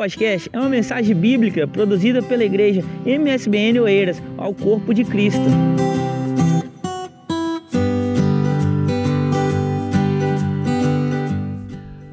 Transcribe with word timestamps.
podcast 0.00 0.48
é 0.50 0.58
uma 0.58 0.70
mensagem 0.70 1.14
bíblica 1.14 1.68
produzida 1.68 2.22
pela 2.22 2.42
igreja 2.42 2.80
MSBN 3.04 3.80
Oeiras 3.80 4.16
ao 4.38 4.54
corpo 4.54 4.94
de 4.94 5.04
Cristo. 5.04 5.38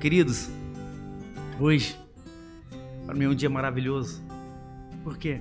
Queridos, 0.02 0.50
hoje 1.58 1.98
para 3.05 3.16
mim 3.16 3.23
é 3.23 3.30
um 3.30 3.34
dia 3.36 3.50
maravilhoso. 3.50 4.22
Por 5.02 5.17
quê? 5.17 5.40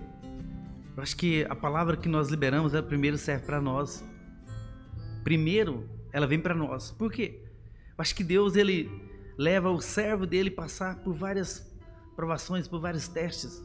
Eu 0.97 1.03
acho 1.03 1.17
que 1.17 1.45
a 1.51 1.57
palavra 1.57 1.97
que 1.97 2.09
nós 2.09 2.29
liberamos, 2.29 2.75
ela 2.75 2.83
primeiro 2.85 3.19
serve 3.19 3.45
para 3.45 3.61
nós. 3.61 4.05
Primeiro, 5.25 5.91
ela 6.13 6.29
vem 6.29 6.39
para 6.39 6.55
nós. 6.55 6.93
Por 6.93 7.11
quê? 7.11 7.41
Eu 7.89 7.95
acho 7.99 8.15
que 8.15 8.23
Deus 8.23 8.55
ele 8.55 8.89
leva 9.37 9.69
o 9.69 9.81
servo 9.81 10.25
dele 10.25 10.49
passar 10.49 11.03
por 11.03 11.13
várias 11.13 11.75
provações, 12.17 12.67
por 12.67 12.81
vários 12.81 13.07
testes. 13.07 13.63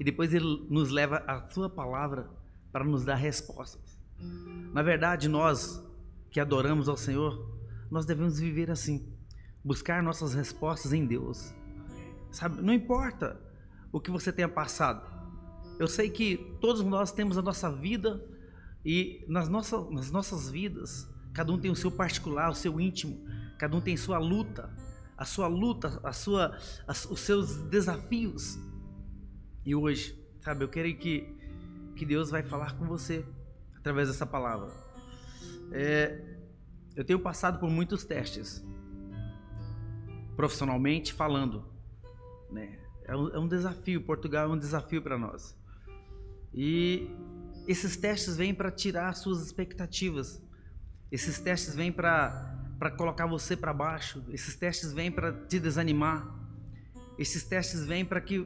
E 0.00 0.04
depois 0.04 0.32
ele 0.34 0.66
nos 0.68 0.90
leva 0.90 1.22
a 1.28 1.48
sua 1.50 1.68
palavra 1.68 2.28
para 2.72 2.82
nos 2.82 3.04
dar 3.04 3.14
respostas. 3.14 4.00
Na 4.72 4.82
verdade, 4.82 5.28
nós 5.28 5.82
que 6.30 6.40
adoramos 6.40 6.88
ao 6.88 6.96
Senhor, 6.96 7.60
nós 7.90 8.06
devemos 8.06 8.40
viver 8.40 8.70
assim, 8.70 9.06
buscar 9.62 10.02
nossas 10.02 10.32
respostas 10.32 10.92
em 10.92 11.04
Deus. 11.06 11.54
Sabe, 12.30 12.62
não 12.62 12.72
importa 12.72 13.38
o 13.92 14.00
que 14.00 14.10
você 14.10 14.32
tenha 14.32 14.48
passado. 14.48 15.06
Eu 15.78 15.86
sei 15.86 16.08
que 16.08 16.56
todos 16.60 16.82
nós 16.82 17.12
temos 17.12 17.36
a 17.36 17.42
nossa 17.42 17.70
vida 17.70 18.24
e 18.84 19.24
nas 19.28 19.48
nossas, 19.48 19.90
nas 19.90 20.10
nossas 20.10 20.50
vidas, 20.50 21.06
cada 21.34 21.52
um 21.52 21.58
tem 21.58 21.70
o 21.70 21.76
seu 21.76 21.90
particular, 21.90 22.50
o 22.50 22.54
seu 22.54 22.80
íntimo, 22.80 23.26
cada 23.58 23.76
um 23.76 23.80
tem 23.80 23.96
sua 23.96 24.18
luta, 24.18 24.70
a 25.22 25.24
sua 25.24 25.46
luta, 25.46 26.00
a 26.02 26.12
sua, 26.12 26.58
os 26.88 27.20
seus 27.20 27.58
desafios. 27.68 28.58
E 29.64 29.72
hoje, 29.72 30.20
sabe, 30.40 30.64
eu 30.64 30.68
quero 30.68 30.92
que, 30.96 31.32
que 31.94 32.04
Deus 32.04 32.28
vai 32.28 32.42
falar 32.42 32.76
com 32.76 32.86
você 32.86 33.24
através 33.76 34.08
dessa 34.08 34.26
palavra. 34.26 34.68
É, 35.70 36.20
eu 36.96 37.04
tenho 37.04 37.20
passado 37.20 37.60
por 37.60 37.70
muitos 37.70 38.04
testes, 38.04 38.64
profissionalmente 40.34 41.12
falando, 41.12 41.64
né? 42.50 42.80
É 43.04 43.16
um, 43.16 43.28
é 43.28 43.38
um 43.38 43.46
desafio, 43.46 44.04
Portugal 44.04 44.50
é 44.50 44.52
um 44.52 44.58
desafio 44.58 45.00
para 45.00 45.16
nós. 45.16 45.56
E 46.52 47.08
esses 47.68 47.96
testes 47.96 48.36
vêm 48.36 48.52
para 48.52 48.72
tirar 48.72 49.14
suas 49.14 49.40
expectativas. 49.40 50.42
Esses 51.12 51.38
testes 51.38 51.76
vêm 51.76 51.92
para 51.92 52.61
para 52.82 52.90
colocar 52.90 53.26
você 53.26 53.56
para 53.56 53.72
baixo. 53.72 54.24
Esses 54.30 54.56
testes 54.56 54.92
vêm 54.92 55.08
para 55.08 55.32
te 55.32 55.60
desanimar. 55.60 56.28
Esses 57.16 57.44
testes 57.44 57.86
vêm 57.86 58.04
para 58.04 58.20
que 58.20 58.44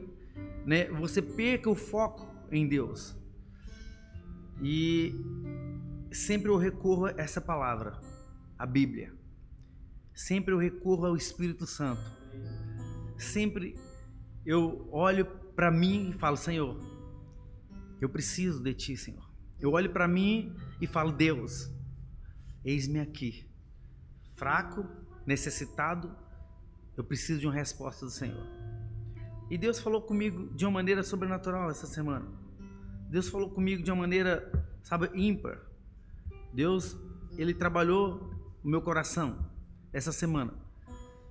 né, 0.63 0.85
você 0.91 1.23
perca 1.23 1.67
o 1.67 1.73
foco 1.73 2.31
em 2.51 2.67
Deus. 2.67 3.17
E 4.61 5.11
sempre 6.11 6.51
eu 6.51 6.57
recorro 6.57 7.07
a 7.07 7.15
essa 7.17 7.41
palavra, 7.41 7.99
a 8.59 8.65
Bíblia. 8.67 9.11
Sempre 10.13 10.53
eu 10.53 10.59
recorro 10.59 11.07
ao 11.07 11.15
Espírito 11.15 11.65
Santo. 11.65 12.03
Sempre 13.17 13.75
eu 14.45 14.87
olho 14.91 15.25
para 15.55 15.71
mim 15.71 16.11
e 16.11 16.13
falo: 16.13 16.37
Senhor, 16.37 16.79
eu 17.99 18.07
preciso 18.07 18.61
de 18.61 18.75
Ti, 18.75 18.95
Senhor. 18.95 19.27
Eu 19.59 19.71
olho 19.71 19.91
para 19.91 20.07
mim 20.07 20.55
e 20.79 20.85
falo: 20.85 21.11
Deus, 21.11 21.71
eis-me 22.63 22.99
aqui 22.99 23.46
fraco, 24.37 24.85
necessitado, 25.25 26.15
eu 26.95 27.03
preciso 27.03 27.41
de 27.41 27.47
uma 27.47 27.53
resposta 27.53 28.05
do 28.05 28.11
Senhor. 28.11 28.47
E 29.49 29.57
Deus 29.57 29.79
falou 29.79 30.01
comigo 30.01 30.53
de 30.55 30.65
uma 30.65 30.71
maneira 30.71 31.03
sobrenatural 31.03 31.69
essa 31.69 31.87
semana. 31.87 32.25
Deus 33.09 33.27
falou 33.27 33.49
comigo 33.49 33.83
de 33.83 33.91
uma 33.91 34.01
maneira, 34.01 34.51
sabe, 34.83 35.09
ímpar. 35.13 35.59
Deus, 36.53 36.95
ele 37.37 37.53
trabalhou 37.53 38.31
o 38.63 38.69
meu 38.69 38.81
coração 38.81 39.49
essa 39.91 40.11
semana. 40.11 40.53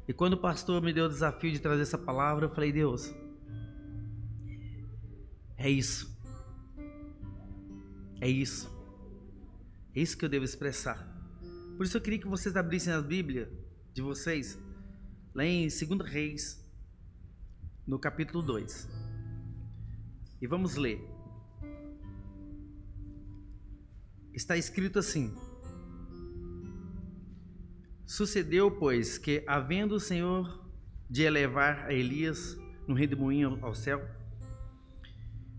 E 0.09 0.13
quando 0.13 0.35
o 0.35 0.39
pastor 0.39 0.83
me 0.83 0.93
deu 0.93 1.07
o 1.07 1.09
desafio 1.09 1.53
de 1.53 1.59
trazer 1.59 1.83
essa 1.83 1.99
palavra, 1.99 2.47
eu 2.47 2.51
falei: 2.51 2.73
Deus, 2.73 3.13
é 5.57 5.69
isso. 5.69 6.17
É 8.21 8.29
isso. 8.29 8.71
É 9.95 10.01
isso 10.01 10.17
que 10.17 10.25
eu 10.25 10.29
devo 10.29 10.45
expressar. 10.45 11.16
Por 11.77 11.85
isso 11.85 11.99
eu 11.99 12.01
queria 12.01 12.19
que 12.19 12.27
vocês 12.27 12.57
abrissem 12.57 12.91
a 12.91 13.03
Bíblia 13.03 13.53
de 13.93 14.01
vocês, 14.01 14.59
lá 15.35 15.45
em 15.45 15.69
2 15.69 16.11
Reis, 16.11 16.67
no 17.87 17.99
capítulo 17.99 18.43
2. 18.43 18.89
E 20.41 20.47
vamos 20.47 20.77
ler. 20.77 21.07
Está 24.33 24.57
escrito 24.57 24.99
assim: 24.99 25.35
Sucedeu, 28.07 28.71
pois, 28.71 29.19
que, 29.19 29.45
havendo 29.47 29.97
o 29.97 30.01
Senhor 30.01 30.67
de 31.11 31.25
elevar 31.25 31.85
a 31.85 31.93
Elias 31.93 32.57
no 32.89 32.95
redemoinho 32.95 33.59
ao 33.63 33.75
céu, 33.75 34.03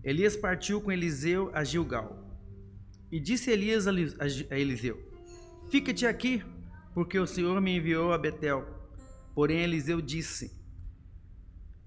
Elias 0.02 0.36
partiu 0.36 0.80
com 0.80 0.90
Eliseu 0.90 1.48
a 1.54 1.62
Gilgal. 1.62 2.26
E 3.08 3.20
disse 3.20 3.52
Elias 3.52 3.86
a 3.86 4.58
Eliseu: 4.58 5.07
Fica-te 5.70 6.06
aqui, 6.06 6.42
porque 6.94 7.18
o 7.18 7.26
Senhor 7.26 7.60
me 7.60 7.76
enviou 7.76 8.12
a 8.12 8.18
Betel. 8.18 8.66
Porém, 9.34 9.60
Eliseu 9.60 10.00
disse: 10.00 10.58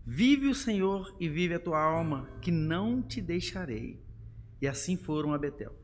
Vive 0.05 0.47
o 0.47 0.55
Senhor 0.55 1.15
e 1.19 1.27
vive 1.27 1.55
a 1.55 1.59
tua 1.59 1.81
alma, 1.81 2.29
que 2.41 2.51
não 2.51 3.01
te 3.01 3.19
deixarei. 3.19 4.03
E 4.61 4.67
assim 4.67 4.95
foram 4.95 5.33
a 5.33 5.37
Betel. 5.37 5.75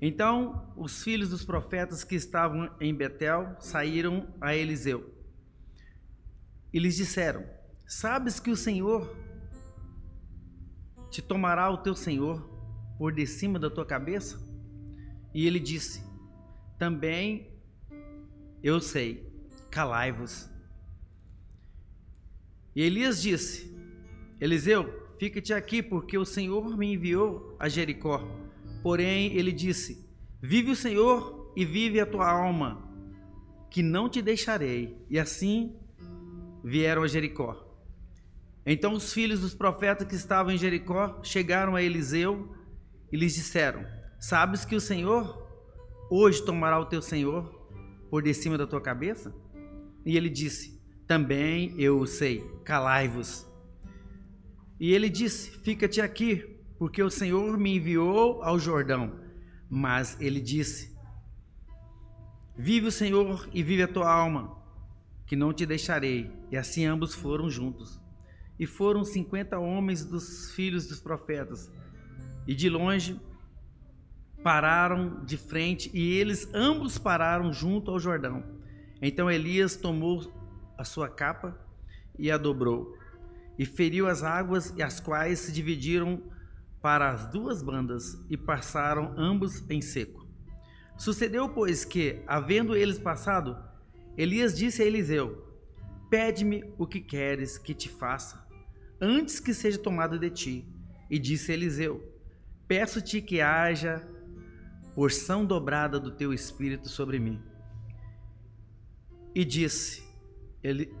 Então, 0.00 0.72
os 0.76 1.04
filhos 1.04 1.30
dos 1.30 1.44
profetas 1.44 2.02
que 2.02 2.16
estavam 2.16 2.68
em 2.80 2.92
Betel 2.92 3.56
saíram 3.60 4.34
a 4.40 4.54
Eliseu 4.54 5.14
e 6.72 6.80
lhes 6.80 6.96
disseram: 6.96 7.44
Sabes 7.86 8.40
que 8.40 8.50
o 8.50 8.56
Senhor 8.56 9.16
te 11.10 11.22
tomará 11.22 11.70
o 11.70 11.78
teu 11.78 11.94
senhor 11.94 12.42
por 12.98 13.12
de 13.12 13.26
cima 13.26 13.58
da 13.58 13.70
tua 13.70 13.86
cabeça? 13.86 14.40
E 15.32 15.46
ele 15.46 15.60
disse: 15.60 16.11
também 16.82 17.46
eu 18.60 18.80
sei, 18.80 19.24
calai-vos. 19.70 20.50
E 22.74 22.82
Elias 22.82 23.22
disse: 23.22 23.72
Eliseu, 24.40 24.92
fica-te 25.16 25.52
aqui, 25.54 25.80
porque 25.80 26.18
o 26.18 26.24
Senhor 26.24 26.76
me 26.76 26.92
enviou 26.92 27.56
a 27.60 27.68
Jericó. 27.68 28.20
Porém, 28.82 29.32
ele 29.32 29.52
disse: 29.52 30.04
Vive 30.40 30.72
o 30.72 30.76
Senhor 30.76 31.52
e 31.56 31.64
vive 31.64 32.00
a 32.00 32.06
tua 32.06 32.28
alma, 32.28 32.82
que 33.70 33.80
não 33.80 34.08
te 34.08 34.20
deixarei. 34.20 34.96
E 35.08 35.20
assim 35.20 35.76
vieram 36.64 37.04
a 37.04 37.06
Jericó. 37.06 37.64
Então 38.66 38.94
os 38.94 39.12
filhos 39.12 39.38
dos 39.38 39.54
profetas 39.54 40.08
que 40.08 40.16
estavam 40.16 40.52
em 40.52 40.58
Jericó 40.58 41.22
chegaram 41.22 41.76
a 41.76 41.82
Eliseu 41.82 42.56
e 43.12 43.16
lhes 43.16 43.36
disseram: 43.36 43.86
Sabes 44.18 44.64
que 44.64 44.74
o 44.74 44.80
Senhor 44.80 45.41
Hoje 46.14 46.42
tomará 46.42 46.78
o 46.78 46.84
teu 46.84 47.00
Senhor 47.00 47.50
por 48.10 48.22
de 48.22 48.34
cima 48.34 48.58
da 48.58 48.66
tua 48.66 48.82
cabeça? 48.82 49.34
E 50.04 50.14
ele 50.14 50.28
disse: 50.28 50.78
Também 51.06 51.74
eu 51.80 52.04
sei, 52.04 52.46
calai-vos. 52.66 53.46
E 54.78 54.92
ele 54.92 55.08
disse: 55.08 55.52
Fica-te 55.60 56.02
aqui, 56.02 56.60
porque 56.78 57.02
o 57.02 57.08
Senhor 57.08 57.56
me 57.56 57.76
enviou 57.76 58.42
ao 58.42 58.58
Jordão. 58.58 59.20
Mas 59.70 60.20
ele 60.20 60.38
disse: 60.38 60.94
Vive 62.54 62.88
o 62.88 62.92
Senhor 62.92 63.48
e 63.50 63.62
vive 63.62 63.82
a 63.82 63.88
tua 63.88 64.12
alma, 64.12 64.62
que 65.26 65.34
não 65.34 65.50
te 65.50 65.64
deixarei. 65.64 66.30
E 66.50 66.58
assim 66.58 66.84
ambos 66.84 67.14
foram 67.14 67.48
juntos. 67.48 67.98
E 68.58 68.66
foram 68.66 69.02
cinquenta 69.02 69.58
homens 69.58 70.04
dos 70.04 70.50
filhos 70.50 70.86
dos 70.86 71.00
profetas. 71.00 71.72
E 72.46 72.54
de 72.54 72.68
longe 72.68 73.18
pararam 74.42 75.24
de 75.24 75.36
frente 75.36 75.90
e 75.94 76.18
eles 76.18 76.48
ambos 76.52 76.98
pararam 76.98 77.52
junto 77.52 77.90
ao 77.90 77.98
Jordão. 77.98 78.44
Então 79.00 79.30
Elias 79.30 79.76
tomou 79.76 80.32
a 80.76 80.84
sua 80.84 81.08
capa 81.08 81.58
e 82.18 82.30
a 82.30 82.36
dobrou, 82.36 82.96
e 83.58 83.64
feriu 83.64 84.06
as 84.06 84.22
águas, 84.22 84.72
e 84.76 84.82
as 84.82 85.00
quais 85.00 85.40
se 85.40 85.52
dividiram 85.52 86.22
para 86.80 87.10
as 87.10 87.26
duas 87.26 87.62
bandas, 87.62 88.18
e 88.28 88.36
passaram 88.36 89.14
ambos 89.16 89.68
em 89.70 89.80
seco. 89.80 90.26
Sucedeu, 90.96 91.48
pois, 91.48 91.84
que, 91.84 92.22
havendo 92.26 92.76
eles 92.76 92.98
passado, 92.98 93.56
Elias 94.16 94.56
disse 94.56 94.82
a 94.82 94.84
Eliseu: 94.84 95.46
Pede-me 96.10 96.64
o 96.76 96.86
que 96.86 97.00
queres 97.00 97.56
que 97.56 97.74
te 97.74 97.88
faça, 97.88 98.46
antes 99.00 99.40
que 99.40 99.54
seja 99.54 99.78
tomado 99.78 100.18
de 100.18 100.30
ti. 100.30 100.68
E 101.10 101.18
disse 101.18 101.52
Eliseu: 101.52 102.02
Peço-te 102.66 103.20
que 103.20 103.40
haja 103.40 104.02
porção 104.94 105.44
dobrada 105.44 105.98
do 105.98 106.10
teu 106.10 106.32
espírito 106.32 106.88
sobre 106.88 107.18
mim. 107.18 107.40
E 109.34 109.44
disse 109.44 110.02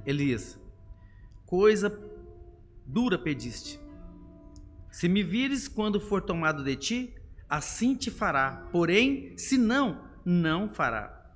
Elias: 0.06 0.58
Coisa 1.46 1.98
dura 2.86 3.18
pediste. 3.18 3.78
Se 4.90 5.08
me 5.08 5.22
vires 5.22 5.68
quando 5.68 6.00
for 6.00 6.20
tomado 6.20 6.62
de 6.64 6.76
ti, 6.76 7.14
assim 7.48 7.94
te 7.94 8.10
fará. 8.10 8.68
Porém, 8.72 9.36
se 9.38 9.56
não, 9.56 10.04
não 10.24 10.72
fará. 10.72 11.34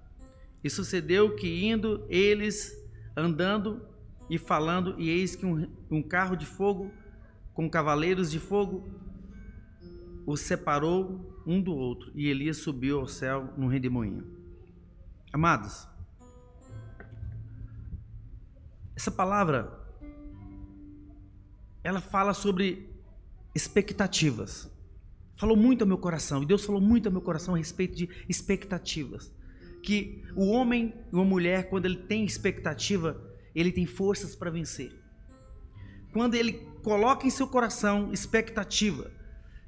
E 0.63 0.69
sucedeu 0.69 1.37
que 1.37 1.67
indo 1.67 2.05
eles 2.09 2.75
andando 3.17 3.87
e 4.29 4.39
falando, 4.39 4.95
e 4.99 5.09
eis 5.09 5.37
que 5.37 5.47
um, 5.47 5.71
um 5.91 6.03
carro 6.03 6.37
de 6.37 6.45
fogo 6.45 6.91
com 7.55 7.71
cavaleiros 7.71 8.31
de 8.31 8.39
fogo 8.39 8.91
os 10.27 10.41
separou 10.41 11.36
um 11.47 11.61
do 11.63 11.75
outro, 11.75 12.11
e 12.15 12.29
Elias 12.29 12.59
subiu 12.59 13.01
ao 13.01 13.07
céu 13.07 13.55
num 13.57 13.69
redemoinho. 13.69 14.27
Amados, 15.33 15.87
essa 18.97 19.11
palavra 19.11 19.87
ela 21.85 22.01
fala 22.01 22.35
sobre 22.35 22.91
expectativas. 23.55 24.69
Falou 25.37 25.57
muito 25.57 25.83
ao 25.83 25.87
meu 25.87 25.99
coração, 25.99 26.43
e 26.43 26.47
Deus 26.47 26.65
falou 26.65 26.81
muito 26.81 27.07
ao 27.07 27.13
meu 27.13 27.23
coração 27.23 27.55
a 27.55 27.59
respeito 27.59 27.95
de 27.95 28.09
expectativas. 28.29 29.33
Que 29.83 30.25
o 30.35 30.49
homem 30.49 30.93
e 31.13 31.15
uma 31.15 31.25
mulher, 31.25 31.69
quando 31.69 31.85
ele 31.85 31.99
tem 31.99 32.25
expectativa, 32.25 33.23
ele 33.55 33.71
tem 33.71 33.87
forças 33.87 34.35
para 34.35 34.51
vencer. 34.51 34.93
Quando 36.13 36.35
ele 36.35 36.55
coloca 36.83 37.27
em 37.27 37.31
seu 37.31 37.47
coração 37.47 38.13
expectativa, 38.13 39.13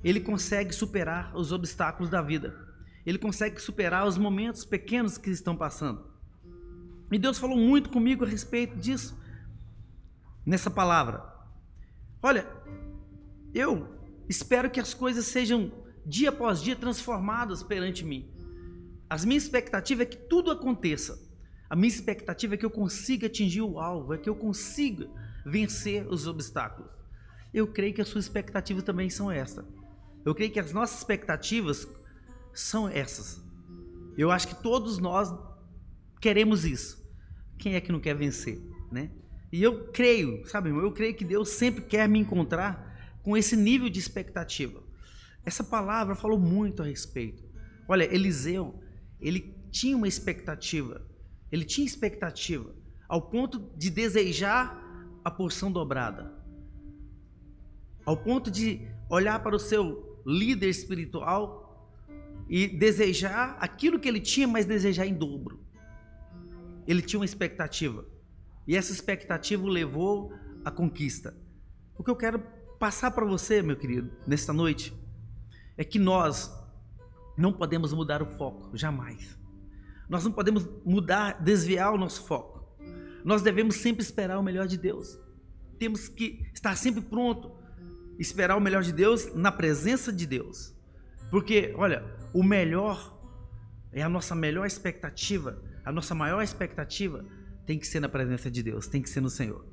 ele 0.02 0.20
consegue 0.20 0.72
superar 0.72 1.36
os 1.36 1.52
obstáculos 1.52 2.10
da 2.10 2.22
vida. 2.22 2.54
Ele 3.04 3.18
consegue 3.18 3.60
superar 3.60 4.06
os 4.06 4.18
momentos 4.18 4.64
pequenos 4.64 5.18
que 5.18 5.30
estão 5.30 5.56
passando. 5.56 6.04
E 7.10 7.18
Deus 7.18 7.38
falou 7.38 7.56
muito 7.56 7.88
comigo 7.90 8.24
a 8.24 8.28
respeito 8.28 8.76
disso 8.76 9.18
nessa 10.44 10.70
palavra. 10.70 11.22
Olha, 12.22 12.46
eu 13.54 13.88
espero 14.28 14.70
que 14.70 14.80
as 14.80 14.94
coisas 14.94 15.26
sejam 15.26 15.72
dia 16.04 16.30
após 16.30 16.62
dia 16.62 16.76
transformadas 16.76 17.62
perante 17.62 18.04
mim. 18.04 18.30
As 19.10 19.24
minha 19.24 19.38
expectativa 19.38 20.02
é 20.02 20.06
que 20.06 20.16
tudo 20.16 20.50
aconteça. 20.50 21.18
A 21.68 21.76
minha 21.76 21.88
expectativa 21.88 22.54
é 22.54 22.56
que 22.56 22.64
eu 22.64 22.70
consiga 22.70 23.26
atingir 23.26 23.62
o 23.62 23.78
alvo, 23.78 24.14
é 24.14 24.18
que 24.18 24.28
eu 24.28 24.34
consiga 24.34 25.08
vencer 25.44 26.06
os 26.08 26.26
obstáculos. 26.26 26.90
Eu 27.52 27.66
creio 27.66 27.94
que 27.94 28.00
as 28.00 28.08
suas 28.08 28.24
expectativas 28.24 28.82
também 28.82 29.08
são 29.08 29.30
essas. 29.30 29.64
Eu 30.28 30.34
creio 30.34 30.52
que 30.52 30.60
as 30.60 30.74
nossas 30.74 30.98
expectativas 30.98 31.88
são 32.52 32.86
essas. 32.86 33.42
Eu 34.14 34.30
acho 34.30 34.48
que 34.48 34.62
todos 34.62 34.98
nós 34.98 35.32
queremos 36.20 36.66
isso. 36.66 37.02
Quem 37.56 37.76
é 37.76 37.80
que 37.80 37.90
não 37.90 37.98
quer 37.98 38.14
vencer, 38.14 38.60
né? 38.92 39.10
E 39.50 39.62
eu 39.62 39.88
creio, 39.90 40.46
sabe, 40.46 40.68
irmão, 40.68 40.84
eu 40.84 40.92
creio 40.92 41.14
que 41.14 41.24
Deus 41.24 41.48
sempre 41.48 41.80
quer 41.80 42.06
me 42.06 42.18
encontrar 42.18 43.16
com 43.22 43.38
esse 43.38 43.56
nível 43.56 43.88
de 43.88 43.98
expectativa. 43.98 44.82
Essa 45.46 45.64
palavra 45.64 46.14
falou 46.14 46.38
muito 46.38 46.82
a 46.82 46.84
respeito. 46.84 47.42
Olha, 47.88 48.04
Eliseu, 48.04 48.78
ele 49.18 49.56
tinha 49.70 49.96
uma 49.96 50.06
expectativa. 50.06 51.08
Ele 51.50 51.64
tinha 51.64 51.86
expectativa 51.86 52.70
ao 53.08 53.30
ponto 53.30 53.72
de 53.78 53.88
desejar 53.88 54.78
a 55.24 55.30
porção 55.30 55.72
dobrada. 55.72 56.30
Ao 58.04 58.14
ponto 58.14 58.50
de 58.50 58.86
olhar 59.08 59.42
para 59.42 59.56
o 59.56 59.58
seu 59.58 60.07
líder 60.28 60.68
espiritual 60.68 61.90
e 62.50 62.68
desejar 62.68 63.56
aquilo 63.58 63.98
que 63.98 64.06
ele 64.06 64.20
tinha, 64.20 64.46
mas 64.46 64.66
desejar 64.66 65.06
em 65.06 65.14
dobro. 65.14 65.64
Ele 66.86 67.00
tinha 67.00 67.18
uma 67.18 67.24
expectativa. 67.24 68.04
E 68.66 68.76
essa 68.76 68.92
expectativa 68.92 69.64
o 69.64 69.68
levou 69.68 70.32
à 70.62 70.70
conquista. 70.70 71.34
O 71.96 72.04
que 72.04 72.10
eu 72.10 72.16
quero 72.16 72.42
passar 72.78 73.10
para 73.10 73.24
você, 73.24 73.62
meu 73.62 73.76
querido, 73.76 74.10
nesta 74.26 74.52
noite, 74.52 74.92
é 75.78 75.82
que 75.82 75.98
nós 75.98 76.52
não 77.36 77.52
podemos 77.52 77.94
mudar 77.94 78.22
o 78.22 78.26
foco, 78.26 78.76
jamais. 78.76 79.38
Nós 80.08 80.24
não 80.24 80.32
podemos 80.32 80.68
mudar, 80.84 81.42
desviar 81.42 81.92
o 81.92 81.98
nosso 81.98 82.26
foco. 82.26 82.76
Nós 83.24 83.40
devemos 83.40 83.76
sempre 83.76 84.02
esperar 84.02 84.38
o 84.38 84.42
melhor 84.42 84.66
de 84.66 84.76
Deus. 84.76 85.18
Temos 85.78 86.08
que 86.08 86.46
estar 86.52 86.76
sempre 86.76 87.00
pronto 87.00 87.57
esperar 88.18 88.56
o 88.56 88.60
melhor 88.60 88.82
de 88.82 88.92
Deus 88.92 89.34
na 89.34 89.52
presença 89.52 90.12
de 90.12 90.26
Deus. 90.26 90.74
Porque, 91.30 91.72
olha, 91.76 92.04
o 92.32 92.42
melhor 92.42 93.16
é 93.92 94.02
a 94.02 94.08
nossa 94.08 94.34
melhor 94.34 94.66
expectativa, 94.66 95.62
a 95.84 95.92
nossa 95.92 96.14
maior 96.14 96.42
expectativa 96.42 97.24
tem 97.66 97.78
que 97.78 97.86
ser 97.86 98.00
na 98.00 98.08
presença 98.08 98.50
de 98.50 98.62
Deus, 98.62 98.86
tem 98.86 99.02
que 99.02 99.10
ser 99.10 99.20
no 99.20 99.30
Senhor. 99.30 99.66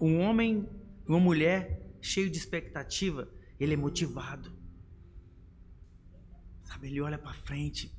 Um 0.00 0.20
homem, 0.20 0.68
uma 1.06 1.20
mulher 1.20 1.94
cheio 2.00 2.30
de 2.30 2.38
expectativa, 2.38 3.28
ele 3.58 3.74
é 3.74 3.76
motivado. 3.76 4.50
Sabe, 6.64 6.88
ele 6.88 7.00
olha 7.00 7.18
para 7.18 7.32
frente, 7.34 7.92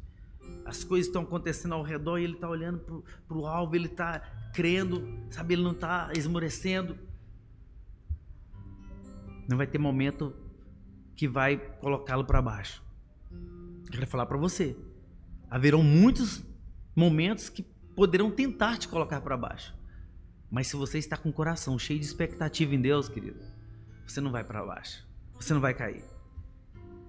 as 0.65 0.83
coisas 0.83 1.07
estão 1.07 1.23
acontecendo 1.23 1.73
ao 1.73 1.83
redor 1.83 2.17
e 2.17 2.23
ele 2.23 2.33
está 2.33 2.49
olhando 2.49 3.03
para 3.27 3.37
o 3.37 3.45
alvo, 3.45 3.75
ele 3.75 3.87
está 3.87 4.19
crendo, 4.53 5.01
sabe, 5.29 5.53
ele 5.53 5.63
não 5.63 5.71
está 5.71 6.11
esmorecendo. 6.15 6.97
Não 9.47 9.57
vai 9.57 9.67
ter 9.67 9.77
momento 9.77 10.33
que 11.15 11.27
vai 11.27 11.57
colocá-lo 11.79 12.25
para 12.25 12.41
baixo. 12.41 12.83
Eu 13.85 13.91
quero 13.91 14.07
falar 14.07 14.25
para 14.25 14.37
você. 14.37 14.75
Haverão 15.49 15.83
muitos 15.83 16.43
momentos 16.95 17.49
que 17.49 17.63
poderão 17.95 18.31
tentar 18.31 18.77
te 18.77 18.87
colocar 18.87 19.21
para 19.21 19.37
baixo. 19.37 19.75
Mas 20.49 20.67
se 20.67 20.75
você 20.75 20.97
está 20.97 21.15
com 21.15 21.29
o 21.29 21.33
coração 21.33 21.77
cheio 21.79 21.99
de 21.99 22.05
expectativa 22.05 22.75
em 22.75 22.81
Deus, 22.81 23.07
querido, 23.07 23.39
você 24.05 24.19
não 24.19 24.31
vai 24.31 24.43
para 24.43 24.65
baixo. 24.65 25.05
Você 25.35 25.53
não 25.53 25.61
vai 25.61 25.73
cair. 25.73 26.03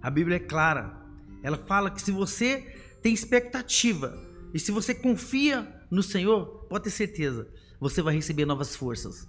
A 0.01 0.11
Bíblia 0.11 0.37
é 0.37 0.41
clara. 0.41 0.97
Ela 1.43 1.59
fala 1.59 1.91
que 1.91 2.01
se 2.01 2.13
você 2.13 2.61
tem 3.03 3.13
expectativa 3.13 4.17
e 4.55 4.59
se 4.59 4.71
você 4.71 4.95
confia 4.95 5.81
no 5.91 6.03
Senhor, 6.03 6.67
pode 6.69 6.85
ter 6.85 6.91
certeza, 6.91 7.49
você 7.81 8.01
vai 8.01 8.15
receber 8.15 8.47
novas 8.47 8.77
forças. 8.77 9.29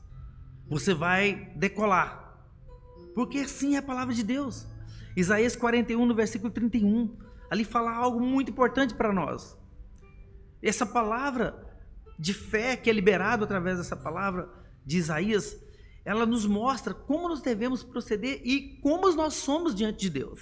Você 0.69 0.93
vai 0.93 1.51
decolar. 1.55 2.22
Porque 3.13 3.39
assim 3.39 3.75
é 3.75 3.79
a 3.79 3.83
palavra 3.83 4.13
de 4.13 4.23
Deus. 4.23 4.67
Isaías 5.15 5.55
41, 5.55 6.05
no 6.05 6.15
versículo 6.15 6.51
31, 6.51 7.15
ali 7.49 7.63
fala 7.63 7.91
algo 7.91 8.19
muito 8.19 8.51
importante 8.51 8.93
para 8.93 9.13
nós. 9.13 9.57
Essa 10.61 10.85
palavra 10.85 11.73
de 12.17 12.33
fé 12.33 12.75
que 12.75 12.89
é 12.89 12.93
liberado 12.93 13.43
através 13.43 13.77
dessa 13.77 13.95
palavra 13.95 14.49
de 14.85 14.97
Isaías, 14.97 15.57
ela 16.05 16.25
nos 16.25 16.45
mostra 16.45 16.93
como 16.93 17.29
nós 17.29 17.41
devemos 17.41 17.83
proceder 17.83 18.41
e 18.43 18.79
como 18.81 19.11
nós 19.13 19.35
somos 19.35 19.75
diante 19.75 19.99
de 19.99 20.09
Deus. 20.09 20.41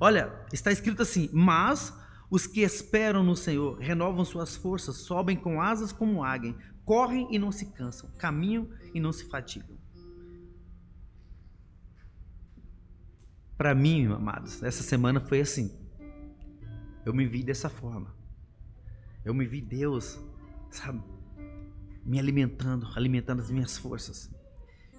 Olha, 0.00 0.32
está 0.52 0.70
escrito 0.72 1.02
assim: 1.02 1.28
Mas 1.32 1.92
os 2.30 2.46
que 2.46 2.60
esperam 2.60 3.22
no 3.22 3.36
Senhor 3.36 3.78
renovam 3.78 4.24
suas 4.24 4.56
forças, 4.56 4.96
sobem 4.96 5.36
com 5.36 5.60
asas 5.60 5.92
como 5.92 6.22
águia, 6.22 6.54
correm 6.84 7.28
e 7.30 7.38
não 7.38 7.52
se 7.52 7.66
cansam, 7.72 8.10
caminham 8.18 8.68
e 8.94 9.00
não 9.00 9.12
se 9.12 9.24
fatigam. 9.28 9.77
Para 13.58 13.74
mim, 13.74 14.06
amados, 14.06 14.62
essa 14.62 14.84
semana 14.84 15.20
foi 15.20 15.40
assim. 15.40 15.76
Eu 17.04 17.12
me 17.12 17.26
vi 17.26 17.42
dessa 17.42 17.68
forma. 17.68 18.14
Eu 19.24 19.34
me 19.34 19.44
vi 19.44 19.60
Deus, 19.60 20.16
sabe, 20.70 21.02
me 22.04 22.20
alimentando, 22.20 22.86
alimentando 22.94 23.42
as 23.42 23.50
minhas 23.50 23.76
forças. 23.76 24.30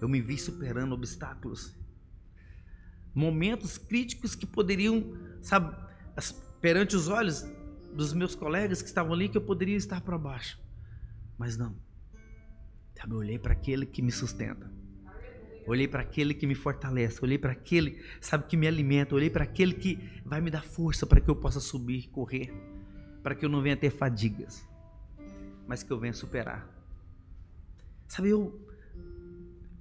Eu 0.01 0.09
me 0.09 0.19
vi 0.19 0.37
superando 0.37 0.91
obstáculos. 0.91 1.73
Momentos 3.15 3.77
críticos 3.77 4.35
que 4.35 4.45
poderiam, 4.45 5.17
sabe, 5.41 5.73
perante 6.59 6.97
os 6.97 7.07
olhos 7.07 7.45
dos 7.93 8.11
meus 8.13 8.35
colegas 8.35 8.81
que 8.81 8.89
estavam 8.89 9.13
ali, 9.13 9.29
que 9.29 9.37
eu 9.37 9.41
poderia 9.41 9.77
estar 9.77 10.01
para 10.01 10.17
baixo. 10.17 10.59
Mas 11.37 11.55
não. 11.55 11.77
Sabe, 12.93 13.13
eu 13.13 13.19
olhei 13.19 13.39
para 13.39 13.53
aquele 13.53 13.85
que 13.85 14.01
me 14.01 14.11
sustenta 14.11 14.69
olhei 15.69 15.87
para 15.87 16.01
aquele 16.01 16.33
que 16.33 16.47
me 16.47 16.55
fortalece, 16.55 17.23
olhei 17.23 17.37
para 17.37 17.51
aquele, 17.51 18.03
sabe, 18.19 18.45
que 18.45 18.57
me 18.57 18.67
alimenta, 18.67 19.13
olhei 19.13 19.29
para 19.29 19.43
aquele 19.43 19.73
que 19.73 19.99
vai 20.25 20.41
me 20.41 20.49
dar 20.49 20.63
força 20.63 21.05
para 21.05 21.21
que 21.21 21.29
eu 21.29 21.35
possa 21.35 21.59
subir, 21.59 22.09
correr, 22.09 22.51
para 23.21 23.35
que 23.35 23.45
eu 23.45 23.49
não 23.49 23.61
venha 23.61 23.77
ter 23.77 23.91
fadigas, 23.91 24.67
mas 25.67 25.83
que 25.83 25.91
eu 25.91 25.99
venha 25.99 26.13
superar. 26.13 26.67
Sabe, 28.07 28.29
eu, 28.29 28.67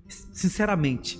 sinceramente, 0.08 1.18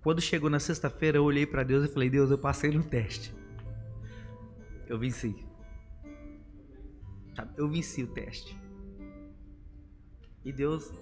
quando 0.00 0.20
chegou 0.20 0.48
na 0.48 0.60
sexta-feira, 0.60 1.18
eu 1.18 1.24
olhei 1.24 1.46
para 1.46 1.62
Deus 1.62 1.84
e 1.84 1.92
falei: 1.92 2.10
Deus, 2.10 2.30
eu 2.30 2.38
passei 2.38 2.70
no 2.70 2.82
teste. 2.82 3.34
Eu 4.86 4.98
venci. 4.98 5.34
Eu 7.56 7.68
venci 7.68 8.02
o 8.02 8.06
teste. 8.06 8.56
E 10.44 10.52
Deus 10.52 10.92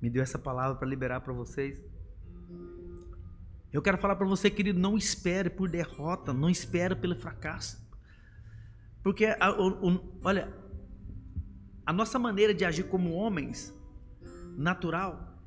me 0.00 0.08
deu 0.08 0.22
essa 0.22 0.38
palavra 0.38 0.76
para 0.76 0.88
liberar 0.88 1.20
para 1.20 1.32
vocês. 1.32 1.82
Eu 3.72 3.82
quero 3.82 3.98
falar 3.98 4.16
para 4.16 4.26
você, 4.26 4.50
querido, 4.50 4.78
não 4.78 4.96
espere 4.96 5.50
por 5.50 5.68
derrota, 5.68 6.32
não 6.32 6.48
espere 6.48 6.94
pelo 6.96 7.14
fracasso. 7.14 7.86
Porque, 9.02 9.26
a, 9.26 9.50
o, 9.50 9.88
o, 9.88 10.20
olha, 10.24 10.52
a 11.84 11.92
nossa 11.92 12.18
maneira 12.18 12.54
de 12.54 12.64
agir 12.64 12.84
como 12.84 13.12
homens 13.12 13.74
natural 14.56 15.38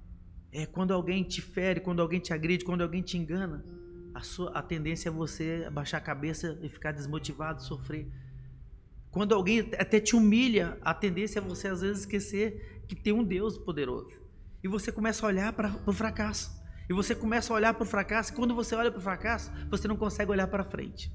é 0.51 0.65
quando 0.65 0.93
alguém 0.93 1.24
te 1.24 1.41
fere, 1.41 1.79
quando 1.79 2.01
alguém 2.01 2.20
te 2.20 2.34
agride, 2.34 2.63
quando 2.63 2.81
alguém 2.81 3.01
te 3.01 3.17
engana, 3.17 3.65
a, 4.13 4.22
sua, 4.22 4.51
a 4.51 4.62
tendência 4.62 5.10
é 5.10 5.12
você 5.12 5.70
baixar 5.70 5.98
a 5.98 6.01
cabeça 6.01 6.60
e 6.62 6.70
ficar 6.70 6.91
desmotivado, 6.91 7.63
sofrer. 7.63 8.08
Quando 9.10 9.34
alguém 9.34 9.60
até 9.77 10.00
te 10.00 10.15
humilha, 10.15 10.77
a 10.81 10.93
tendência 10.93 11.39
é 11.39 11.41
você 11.41 11.67
às 11.67 11.81
vezes 11.81 12.01
esquecer 12.01 12.84
que 12.88 12.96
tem 12.96 13.13
um 13.13 13.24
Deus 13.24 13.58
poderoso. 13.58 14.21
E 14.63 14.68
você 14.68 14.91
começa 14.91 15.25
a 15.25 15.27
olhar 15.27 15.53
para 15.53 15.75
o 15.86 15.94
fracasso. 15.94 16.62
E 16.89 16.94
você 16.94 17.15
começa 17.15 17.53
a 17.53 17.56
olhar 17.56 17.74
para 17.74 17.84
o 17.84 17.86
fracasso. 17.86 18.32
E 18.32 18.36
quando 18.36 18.53
você 18.53 18.75
olha 18.75 18.91
para 18.91 19.00
o 19.00 19.01
fracasso, 19.01 19.51
você 19.70 19.88
não 19.88 19.96
consegue 19.96 20.32
olhar 20.32 20.48
para 20.48 20.63
frente. 20.63 21.12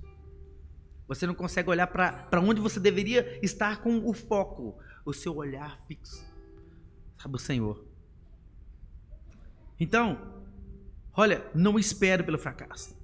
Você 1.06 1.26
não 1.26 1.34
consegue 1.34 1.70
olhar 1.70 1.86
para 1.86 2.40
onde 2.40 2.60
você 2.60 2.80
deveria 2.80 3.38
estar 3.44 3.80
com 3.82 4.08
o 4.08 4.12
foco, 4.12 4.78
o 5.04 5.12
seu 5.12 5.36
olhar 5.36 5.78
fixo. 5.86 6.24
Sabe 7.16 7.36
o 7.36 7.38
Senhor? 7.38 7.84
Então, 9.78 10.44
olha, 11.12 11.44
não 11.54 11.78
espere 11.78 12.22
pelo 12.22 12.38
fracasso. 12.38 12.96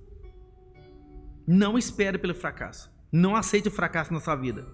Não 1.46 1.78
espere 1.78 2.18
pelo 2.18 2.34
fracasso. 2.34 2.90
Não 3.10 3.36
aceite 3.36 3.68
o 3.68 3.70
fracasso 3.70 4.12
na 4.12 4.20
sua 4.20 4.34
vida. 4.34 4.66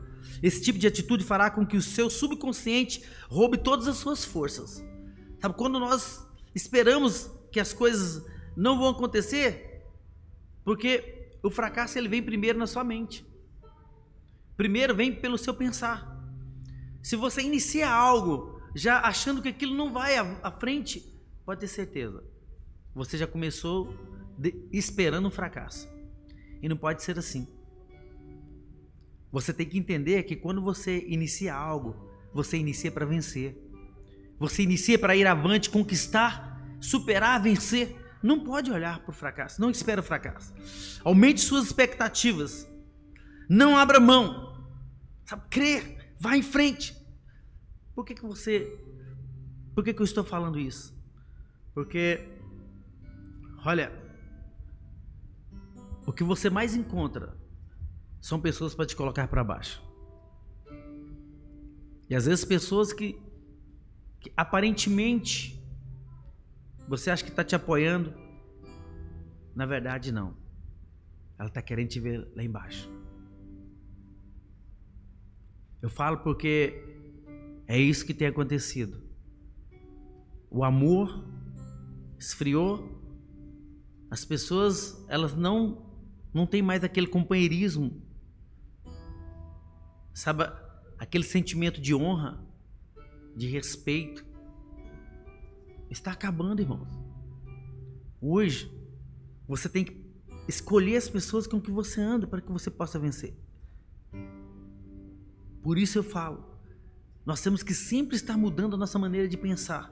Esse 0.43 0.63
tipo 0.63 0.79
de 0.79 0.87
atitude 0.87 1.25
fará 1.25 1.51
com 1.51 1.67
que 1.67 1.77
o 1.77 1.83
seu 1.83 2.09
subconsciente 2.09 3.05
roube 3.29 3.59
todas 3.59 3.89
as 3.89 3.97
suas 3.97 4.25
forças. 4.25 4.83
Sabe, 5.41 5.55
quando 5.55 5.79
nós 5.79 6.27
esperamos 6.55 7.31
que 7.53 7.61
as 7.61 7.73
coisas 7.73 8.25
não 8.57 8.79
vão 8.79 8.89
acontecer, 8.89 9.85
porque 10.65 11.39
o 11.43 11.51
fracasso 11.51 11.99
ele 11.99 12.09
vem 12.09 12.23
primeiro 12.23 12.59
na 12.59 12.67
sua 12.67 12.85
mente. 12.85 13.27
Primeiro 14.57 14.95
vem 14.95 15.15
pelo 15.15 15.39
seu 15.39 15.55
pensar. 15.55 16.19
Se 17.03 17.15
você 17.15 17.43
inicia 17.43 17.89
algo 17.89 18.61
já 18.75 19.01
achando 19.01 19.41
que 19.41 19.49
aquilo 19.49 19.75
não 19.75 19.93
vai 19.93 20.17
à 20.17 20.51
frente, 20.51 21.01
pode 21.45 21.61
ter 21.61 21.69
certeza. 21.69 22.23
Você 22.95 23.17
já 23.17 23.27
começou 23.27 23.95
de, 24.37 24.69
esperando 24.73 25.29
um 25.29 25.31
fracasso. 25.31 25.89
E 26.61 26.69
não 26.69 26.77
pode 26.77 27.03
ser 27.03 27.19
assim. 27.19 27.47
Você 29.31 29.53
tem 29.53 29.69
que 29.69 29.79
entender 29.79 30.23
que 30.25 30.35
quando 30.35 30.61
você 30.61 31.05
inicia 31.07 31.55
algo, 31.55 32.11
você 32.33 32.57
inicia 32.57 32.91
para 32.91 33.07
vencer. 33.07 33.57
Você 34.39 34.63
inicia 34.63 34.99
para 34.99 35.17
ir 35.17 35.27
avante, 35.27 35.71
conquistar, 35.71 36.77
superar, 36.81 37.43
vencer. 37.43 37.97
Não 38.23 38.41
pode 38.41 38.71
olhar 38.71 39.01
para 39.01 39.11
o 39.11 39.15
fracasso. 39.15 39.61
Não 39.61 39.71
espera 39.71 40.01
o 40.01 40.05
fracasso. 40.05 40.53
Aumente 41.05 41.41
suas 41.41 41.67
expectativas. 41.67 42.69
Não 43.49 43.77
abra 43.77 43.99
mão. 43.99 44.67
Sabe, 45.25 45.43
crer. 45.51 46.15
Vá 46.19 46.37
em 46.37 46.43
frente. 46.43 46.97
Por 47.95 48.05
que, 48.05 48.15
que 48.15 48.23
você. 48.25 48.79
Por 49.75 49.85
que, 49.85 49.93
que 49.93 50.01
eu 50.01 50.05
estou 50.05 50.25
falando 50.25 50.59
isso? 50.59 50.97
Porque, 51.75 52.29
olha, 53.65 53.93
o 56.07 56.13
que 56.13 56.25
você 56.25 56.51
mais 56.51 56.75
encontra 56.75 57.37
são 58.21 58.41
pessoas 58.41 58.75
para 58.75 58.87
te 58.87 58.97
colocar 58.97 59.29
para 59.29 59.45
baixo. 59.45 59.83
E 62.09 62.17
às 62.17 62.27
vezes 62.27 62.45
pessoas 62.45 62.93
que, 62.93 63.21
que 64.21 64.33
aparentemente 64.37 65.59
você 66.89 67.11
acha 67.11 67.23
que 67.23 67.31
está 67.31 67.45
te 67.45 67.55
apoiando, 67.55 68.15
na 69.55 69.67
verdade 69.67 70.11
não. 70.11 70.37
Ela 71.39 71.49
está 71.49 71.63
querendo 71.63 71.89
te 71.89 72.01
ver 72.01 72.29
lá 72.35 72.43
embaixo. 72.43 72.91
Eu 75.81 75.89
falo 75.89 76.19
porque 76.19 76.83
é 77.67 77.79
isso 77.79 78.05
que 78.05 78.15
tem 78.15 78.27
acontecido. 78.27 79.01
O 80.51 80.65
amor 80.65 81.25
esfriou. 82.19 82.97
As 84.11 84.25
pessoas, 84.25 85.05
elas 85.09 85.35
não 85.35 85.87
não 86.33 86.47
tem 86.47 86.63
mais 86.63 86.85
aquele 86.85 87.07
companheirismo. 87.07 88.03
Sabe, 90.13 90.45
aquele 90.99 91.25
sentimento 91.25 91.81
de 91.81 91.95
honra, 91.95 92.45
de 93.37 93.47
respeito. 93.47 94.25
Está 95.91 96.13
acabando, 96.13 96.61
irmãos. 96.61 96.89
Hoje, 98.21 98.71
você 99.47 99.69
tem 99.69 99.85
que 99.85 100.05
escolher 100.47 100.97
as 100.97 101.09
pessoas 101.09 101.47
com 101.47 101.61
que 101.61 101.71
você 101.71 102.01
anda 102.01 102.27
para 102.27 102.41
que 102.41 102.51
você 102.51 102.71
possa 102.71 102.99
vencer. 102.99 103.35
Por 105.63 105.79
isso 105.79 105.99
eu 105.99 106.03
falo, 106.03 106.45
nós 107.25 107.41
temos 107.41 107.63
que 107.63 107.75
sempre 107.75 108.17
estar 108.17 108.37
mudando 108.37 108.75
a 108.75 108.79
nossa 108.79 108.99
maneira 108.99 109.29
de 109.29 109.37
pensar, 109.37 109.91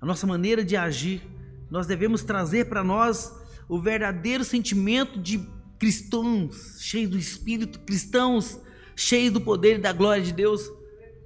a 0.00 0.06
nossa 0.06 0.26
maneira 0.26 0.64
de 0.64 0.76
agir. 0.76 1.22
Nós 1.70 1.86
devemos 1.86 2.22
trazer 2.22 2.68
para 2.68 2.82
nós 2.82 3.32
o 3.68 3.80
verdadeiro 3.80 4.44
sentimento 4.44 5.20
de 5.20 5.38
cristãos, 5.78 6.80
cheios 6.80 7.10
do 7.10 7.18
Espírito, 7.18 7.80
cristãos 7.80 8.60
cheios 8.96 9.32
do 9.32 9.40
poder 9.40 9.78
e 9.78 9.80
da 9.80 9.92
glória 9.92 10.22
de 10.22 10.32
Deus, 10.32 10.72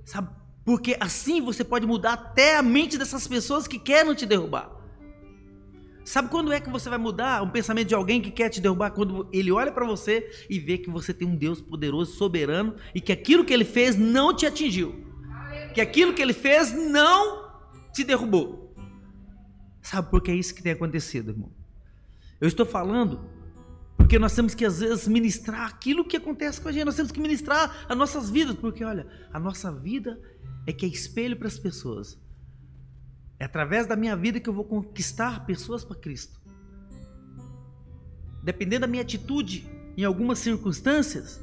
sabe? 0.04 0.28
Porque 0.70 0.96
assim 1.00 1.40
você 1.40 1.64
pode 1.64 1.84
mudar 1.84 2.12
até 2.12 2.54
a 2.54 2.62
mente 2.62 2.96
dessas 2.96 3.26
pessoas 3.26 3.66
que 3.66 3.76
querem 3.76 4.14
te 4.14 4.24
derrubar. 4.24 4.70
Sabe 6.04 6.28
quando 6.28 6.52
é 6.52 6.60
que 6.60 6.70
você 6.70 6.88
vai 6.88 6.96
mudar 6.96 7.42
um 7.42 7.50
pensamento 7.50 7.88
de 7.88 7.94
alguém 7.96 8.22
que 8.22 8.30
quer 8.30 8.50
te 8.50 8.60
derrubar? 8.60 8.92
Quando 8.92 9.28
ele 9.32 9.50
olha 9.50 9.72
para 9.72 9.84
você 9.84 10.30
e 10.48 10.60
vê 10.60 10.78
que 10.78 10.88
você 10.88 11.12
tem 11.12 11.26
um 11.26 11.34
Deus 11.34 11.60
poderoso, 11.60 12.16
soberano 12.16 12.76
e 12.94 13.00
que 13.00 13.10
aquilo 13.10 13.44
que 13.44 13.52
ele 13.52 13.64
fez 13.64 13.96
não 13.96 14.32
te 14.32 14.46
atingiu. 14.46 15.04
Que 15.74 15.80
aquilo 15.80 16.14
que 16.14 16.22
ele 16.22 16.32
fez 16.32 16.72
não 16.72 17.50
te 17.92 18.04
derrubou. 18.04 18.72
Sabe 19.82 20.08
por 20.08 20.22
que 20.22 20.30
é 20.30 20.36
isso 20.36 20.54
que 20.54 20.62
tem 20.62 20.70
acontecido, 20.70 21.32
irmão? 21.32 21.50
Eu 22.40 22.46
estou 22.46 22.64
falando 22.64 23.28
porque 24.10 24.18
nós 24.18 24.34
temos 24.34 24.56
que 24.56 24.64
às 24.64 24.80
vezes 24.80 25.06
ministrar 25.06 25.68
aquilo 25.68 26.04
que 26.04 26.16
acontece 26.16 26.60
com 26.60 26.68
a 26.68 26.72
gente, 26.72 26.84
nós 26.84 26.96
temos 26.96 27.12
que 27.12 27.20
ministrar 27.20 27.86
as 27.88 27.96
nossas 27.96 28.28
vidas, 28.28 28.56
porque 28.56 28.82
olha, 28.82 29.06
a 29.32 29.38
nossa 29.38 29.70
vida 29.70 30.20
é 30.66 30.72
que 30.72 30.84
é 30.84 30.88
espelho 30.88 31.36
para 31.36 31.46
as 31.46 31.60
pessoas. 31.60 32.20
É 33.38 33.44
através 33.44 33.86
da 33.86 33.94
minha 33.94 34.16
vida 34.16 34.40
que 34.40 34.48
eu 34.48 34.52
vou 34.52 34.64
conquistar 34.64 35.46
pessoas 35.46 35.84
para 35.84 35.94
Cristo. 35.94 36.40
Dependendo 38.42 38.80
da 38.80 38.88
minha 38.88 39.02
atitude 39.04 39.64
em 39.96 40.02
algumas 40.02 40.40
circunstâncias, 40.40 41.40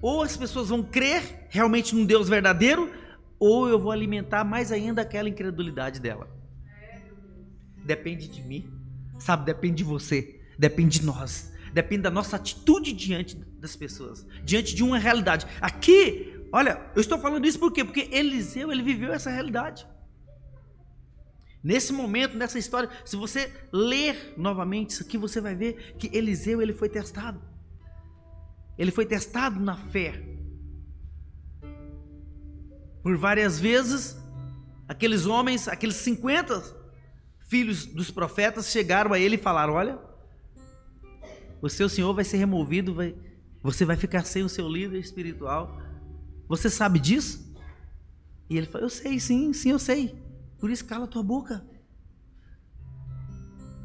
ou 0.00 0.22
as 0.22 0.36
pessoas 0.36 0.68
vão 0.68 0.80
crer 0.80 1.48
realmente 1.50 1.92
num 1.92 2.06
Deus 2.06 2.28
verdadeiro, 2.28 2.88
ou 3.36 3.68
eu 3.68 3.80
vou 3.80 3.90
alimentar 3.90 4.44
mais 4.44 4.70
ainda 4.70 5.02
aquela 5.02 5.28
incredulidade 5.28 5.98
dela. 5.98 6.28
Depende 7.84 8.28
de 8.28 8.42
mim, 8.42 8.72
sabe? 9.18 9.44
Depende 9.44 9.78
de 9.78 9.84
você, 9.84 10.40
depende 10.56 11.00
de 11.00 11.04
nós, 11.04 11.52
depende 11.74 12.02
da 12.02 12.10
nossa 12.10 12.36
atitude 12.36 12.92
diante 12.92 13.36
das 13.36 13.74
pessoas, 13.74 14.24
diante 14.44 14.74
de 14.76 14.84
uma 14.84 14.96
realidade. 14.96 15.44
Aqui, 15.60 16.46
olha, 16.52 16.80
eu 16.94 17.00
estou 17.00 17.18
falando 17.18 17.44
isso 17.44 17.58
por 17.58 17.72
quê? 17.72 17.84
Porque 17.84 18.08
Eliseu, 18.12 18.70
ele 18.70 18.82
viveu 18.82 19.12
essa 19.12 19.28
realidade. 19.28 19.84
Nesse 21.62 21.92
momento, 21.92 22.36
nessa 22.36 22.58
história, 22.58 22.88
se 23.04 23.16
você 23.16 23.52
ler 23.72 24.34
novamente 24.36 24.90
isso 24.90 25.02
aqui, 25.02 25.18
você 25.18 25.40
vai 25.40 25.56
ver 25.56 25.96
que 25.98 26.16
Eliseu 26.16 26.62
ele 26.62 26.72
foi 26.72 26.88
testado. 26.88 27.42
Ele 28.78 28.92
foi 28.92 29.04
testado 29.04 29.58
na 29.58 29.76
fé. 29.76 30.22
Por 33.02 33.16
várias 33.16 33.58
vezes, 33.58 34.16
aqueles 34.86 35.26
homens, 35.26 35.66
aqueles 35.66 35.96
50 35.96 36.62
filhos 37.48 37.84
dos 37.84 38.10
profetas 38.10 38.70
chegaram 38.70 39.12
a 39.12 39.18
ele 39.18 39.34
e 39.36 39.38
falaram: 39.38 39.74
Olha, 39.74 39.98
o 41.64 41.70
seu 41.70 41.88
senhor 41.88 42.12
vai 42.12 42.24
ser 42.24 42.36
removido, 42.36 42.94
vai, 42.94 43.16
você 43.62 43.86
vai 43.86 43.96
ficar 43.96 44.24
sem 44.24 44.42
o 44.42 44.50
seu 44.50 44.68
líder 44.68 44.98
espiritual. 44.98 45.80
Você 46.46 46.68
sabe 46.68 46.98
disso? 46.98 47.54
E 48.50 48.58
ele 48.58 48.66
falou: 48.66 48.84
Eu 48.84 48.90
sei, 48.90 49.18
sim, 49.18 49.50
sim, 49.54 49.70
eu 49.70 49.78
sei. 49.78 50.14
Por 50.58 50.70
isso, 50.70 50.84
cala 50.84 51.06
tua 51.06 51.22
boca. 51.22 51.66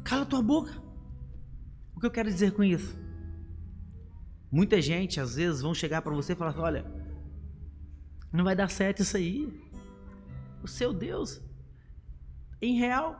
Cala 0.04 0.26
tua 0.26 0.42
boca. 0.42 0.70
O 1.96 2.00
que 2.00 2.04
eu 2.04 2.10
quero 2.10 2.30
dizer 2.30 2.52
com 2.52 2.62
isso? 2.62 2.94
Muita 4.52 4.78
gente, 4.82 5.18
às 5.18 5.36
vezes, 5.36 5.62
vão 5.62 5.72
chegar 5.72 6.02
para 6.02 6.14
você 6.14 6.34
e 6.34 6.36
falar: 6.36 6.58
Olha, 6.58 6.84
não 8.30 8.44
vai 8.44 8.54
dar 8.54 8.68
certo 8.68 9.00
isso 9.00 9.16
aí. 9.16 9.48
O 10.62 10.68
seu 10.68 10.92
Deus, 10.92 11.40
em 12.60 12.78
real, 12.78 13.18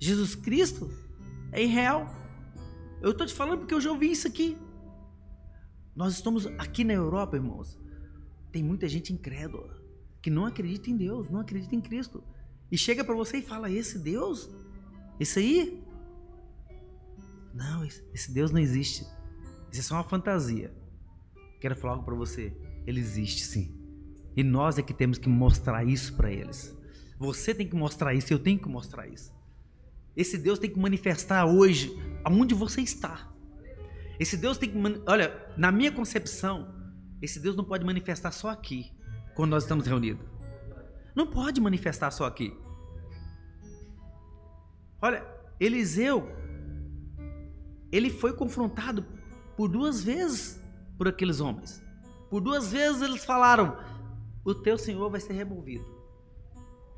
Jesus 0.00 0.34
Cristo, 0.34 0.90
é 1.52 1.62
em 1.62 1.68
real. 1.68 2.26
Eu 3.00 3.12
estou 3.12 3.26
te 3.26 3.34
falando 3.34 3.60
porque 3.60 3.74
eu 3.74 3.80
já 3.80 3.90
ouvi 3.90 4.10
isso 4.10 4.26
aqui. 4.26 4.58
Nós 5.94 6.14
estamos 6.14 6.46
aqui 6.58 6.84
na 6.84 6.92
Europa, 6.92 7.36
irmãos. 7.36 7.78
Tem 8.50 8.62
muita 8.62 8.88
gente 8.88 9.12
incrédula 9.12 9.76
que 10.22 10.30
não 10.30 10.46
acredita 10.46 10.90
em 10.90 10.96
Deus, 10.96 11.30
não 11.30 11.40
acredita 11.40 11.74
em 11.74 11.80
Cristo. 11.80 12.22
E 12.70 12.76
chega 12.76 13.04
para 13.04 13.14
você 13.14 13.38
e 13.38 13.42
fala: 13.42 13.70
Esse 13.70 13.98
Deus? 13.98 14.50
Esse 15.18 15.38
aí? 15.38 15.84
Não, 17.54 17.84
esse 17.84 18.32
Deus 18.32 18.50
não 18.50 18.60
existe. 18.60 19.02
Isso 19.70 19.80
é 19.80 19.82
só 19.82 19.94
uma 19.94 20.04
fantasia. 20.04 20.74
Quero 21.60 21.76
falar 21.76 21.94
algo 21.94 22.04
para 22.04 22.14
você. 22.14 22.56
Ele 22.86 23.00
existe 23.00 23.42
sim. 23.44 23.76
E 24.36 24.42
nós 24.42 24.78
é 24.78 24.82
que 24.82 24.94
temos 24.94 25.18
que 25.18 25.28
mostrar 25.28 25.84
isso 25.84 26.14
para 26.14 26.30
eles. 26.30 26.76
Você 27.18 27.52
tem 27.52 27.68
que 27.68 27.74
mostrar 27.74 28.14
isso, 28.14 28.32
eu 28.32 28.38
tenho 28.38 28.58
que 28.58 28.68
mostrar 28.68 29.08
isso. 29.08 29.32
Esse 30.18 30.36
Deus 30.36 30.58
tem 30.58 30.68
que 30.68 30.80
manifestar 30.80 31.46
hoje 31.46 31.96
aonde 32.24 32.52
você 32.52 32.80
está. 32.80 33.32
Esse 34.18 34.36
Deus 34.36 34.58
tem 34.58 34.68
que, 34.68 34.76
olha, 35.06 35.46
na 35.56 35.70
minha 35.70 35.92
concepção, 35.92 36.74
esse 37.22 37.38
Deus 37.38 37.54
não 37.54 37.62
pode 37.62 37.86
manifestar 37.86 38.32
só 38.32 38.48
aqui, 38.48 38.92
quando 39.36 39.50
nós 39.50 39.62
estamos 39.62 39.86
reunidos. 39.86 40.26
Não 41.14 41.24
pode 41.24 41.60
manifestar 41.60 42.10
só 42.10 42.24
aqui. 42.24 42.52
Olha, 45.00 45.24
Eliseu, 45.60 46.28
ele 47.92 48.10
foi 48.10 48.32
confrontado 48.32 49.06
por 49.56 49.68
duas 49.68 50.02
vezes 50.02 50.60
por 50.96 51.06
aqueles 51.06 51.38
homens. 51.38 51.80
Por 52.28 52.40
duas 52.40 52.72
vezes 52.72 53.02
eles 53.02 53.24
falaram: 53.24 53.78
O 54.44 54.52
teu 54.52 54.76
senhor 54.76 55.08
vai 55.10 55.20
ser 55.20 55.34
removido. 55.34 55.86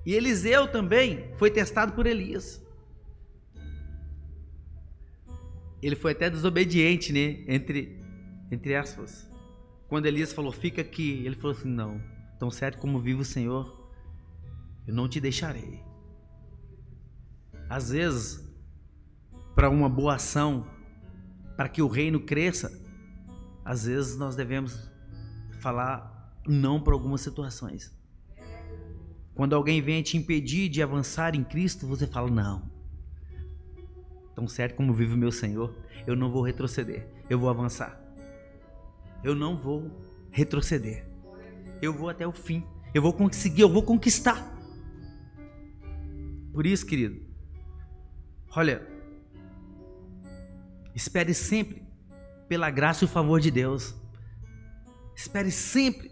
E 0.07 0.15
Eliseu 0.15 0.73
também 0.73 1.35
foi 1.37 1.51
testado 1.51 1.93
por 1.93 2.07
Elias. 2.07 2.65
Ele 5.83 5.97
foi 5.97 6.13
até 6.13 6.29
desobediente, 6.29 7.13
né? 7.13 7.45
Entre, 7.47 7.99
entre 8.51 8.75
aspas. 8.75 9.29
Quando 9.89 10.07
Elias 10.07 10.33
falou, 10.33 10.53
fica 10.53 10.81
aqui, 10.81 11.23
ele 11.25 11.37
falou 11.37 11.57
assim: 11.57 11.69
Não, 11.69 12.01
tão 12.39 12.51
certo 12.51 12.79
como 12.79 13.01
vive 13.01 13.21
o 13.21 13.25
Senhor, 13.25 13.91
eu 14.87 14.95
não 14.95 15.09
te 15.09 15.21
deixarei. 15.21 15.83
Às 17.69 17.91
vezes, 17.91 18.49
para 19.55 19.71
uma 19.71 19.89
boa 19.89 20.17
ação, 20.17 20.67
para 21.57 21.69
que 21.69 21.83
o 21.83 21.89
reino 21.89 22.21
cresça, 22.21 22.71
às 23.65 23.85
vezes 23.85 24.17
nós 24.17 24.35
devemos 24.35 24.91
falar 25.61 26.35
não 26.47 26.81
para 26.81 26.95
algumas 26.95 27.21
situações. 27.21 27.97
Quando 29.35 29.55
alguém 29.55 29.81
vem 29.81 30.03
te 30.03 30.17
impedir 30.17 30.69
de 30.69 30.83
avançar 30.83 31.35
em 31.35 31.45
Cristo, 31.45 31.87
você 31.87 32.07
fala 32.07 32.31
não. 32.31 32.71
Tão 34.41 34.49
certo 34.49 34.75
como 34.75 34.95
vive 34.95 35.13
o 35.13 35.19
meu 35.19 35.31
Senhor, 35.31 35.77
eu 36.07 36.17
não 36.17 36.31
vou 36.31 36.41
retroceder, 36.41 37.07
eu 37.29 37.39
vou 37.39 37.51
avançar. 37.51 38.01
Eu 39.23 39.35
não 39.35 39.55
vou 39.55 39.91
retroceder. 40.31 41.07
Eu 41.83 41.93
vou 41.93 42.09
até 42.09 42.27
o 42.27 42.33
fim. 42.33 42.65
Eu 42.95 43.03
vou 43.03 43.13
conseguir, 43.13 43.61
eu 43.61 43.69
vou 43.69 43.83
conquistar. 43.83 44.59
Por 46.55 46.65
isso, 46.65 46.87
querido, 46.87 47.21
olha, 48.57 48.81
espere 50.95 51.35
sempre 51.35 51.83
pela 52.49 52.71
graça 52.71 53.05
e 53.05 53.07
o 53.07 53.09
favor 53.09 53.43
de 53.43 53.51
Deus. 53.51 53.95
Espere 55.15 55.51
sempre. 55.51 56.11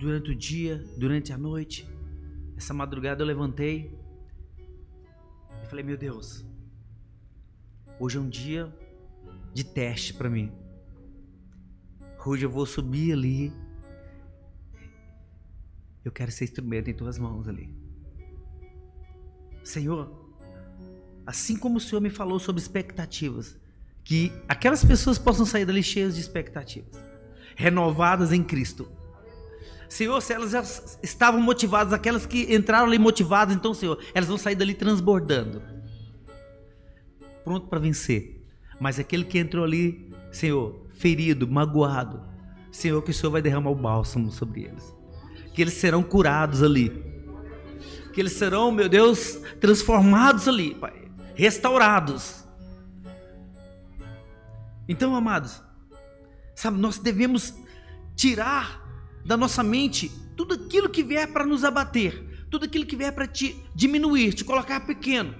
Durante 0.00 0.32
o 0.32 0.34
dia, 0.34 0.84
durante 0.98 1.32
a 1.32 1.38
noite. 1.38 1.88
Essa 2.56 2.74
madrugada 2.74 3.22
eu 3.22 3.26
levantei 3.28 3.99
falei: 5.70 5.84
Meu 5.84 5.96
Deus, 5.96 6.44
hoje 7.98 8.18
é 8.18 8.20
um 8.20 8.28
dia 8.28 8.74
de 9.54 9.62
teste 9.62 10.12
para 10.12 10.28
mim. 10.28 10.52
Hoje 12.26 12.44
eu 12.44 12.50
vou 12.50 12.66
subir 12.66 13.12
ali. 13.12 13.52
Eu 16.04 16.10
quero 16.10 16.32
ser 16.32 16.44
instrumento 16.44 16.90
em 16.90 16.94
tuas 16.94 17.18
mãos 17.18 17.46
ali. 17.46 17.72
Senhor, 19.62 20.34
assim 21.24 21.56
como 21.56 21.78
o 21.78 21.80
Senhor 21.80 22.00
me 22.00 22.10
falou 22.10 22.38
sobre 22.40 22.60
expectativas, 22.60 23.56
que 24.02 24.32
aquelas 24.48 24.84
pessoas 24.84 25.18
possam 25.18 25.46
sair 25.46 25.64
dali 25.64 25.82
cheias 25.82 26.14
de 26.16 26.20
expectativas, 26.20 27.00
renovadas 27.54 28.32
em 28.32 28.42
Cristo. 28.42 28.90
Senhor, 29.90 30.20
se 30.22 30.32
elas 30.32 30.98
estavam 31.02 31.40
motivadas, 31.40 31.92
aquelas 31.92 32.24
que 32.24 32.54
entraram 32.54 32.86
ali 32.86 32.96
motivadas, 32.96 33.56
então, 33.56 33.74
Senhor, 33.74 33.98
elas 34.14 34.28
vão 34.28 34.38
sair 34.38 34.54
dali 34.54 34.72
transbordando, 34.72 35.60
pronto 37.42 37.66
para 37.66 37.80
vencer. 37.80 38.40
Mas 38.78 39.00
aquele 39.00 39.24
que 39.24 39.36
entrou 39.36 39.64
ali, 39.64 40.14
Senhor, 40.30 40.86
ferido, 40.90 41.48
magoado, 41.48 42.22
Senhor, 42.70 43.02
que 43.02 43.10
o 43.10 43.14
Senhor 43.14 43.32
vai 43.32 43.42
derramar 43.42 43.70
o 43.70 43.74
bálsamo 43.74 44.30
sobre 44.30 44.62
eles, 44.62 44.94
que 45.52 45.60
eles 45.60 45.74
serão 45.74 46.04
curados 46.04 46.62
ali, 46.62 46.90
que 48.14 48.20
eles 48.20 48.34
serão, 48.34 48.70
meu 48.70 48.88
Deus, 48.88 49.40
transformados 49.60 50.46
ali, 50.46 50.72
Pai, 50.72 51.10
restaurados. 51.34 52.44
Então, 54.88 55.16
amados, 55.16 55.60
sabe, 56.54 56.78
nós 56.78 56.96
devemos 56.96 57.54
tirar 58.14 58.88
da 59.24 59.36
nossa 59.36 59.62
mente 59.62 60.10
tudo 60.36 60.54
aquilo 60.54 60.88
que 60.88 61.02
vier 61.02 61.30
para 61.32 61.44
nos 61.44 61.64
abater, 61.64 62.46
tudo 62.50 62.64
aquilo 62.64 62.86
que 62.86 62.96
vier 62.96 63.12
para 63.12 63.26
te 63.26 63.56
diminuir, 63.74 64.32
te 64.32 64.44
colocar 64.44 64.80
pequeno, 64.86 65.34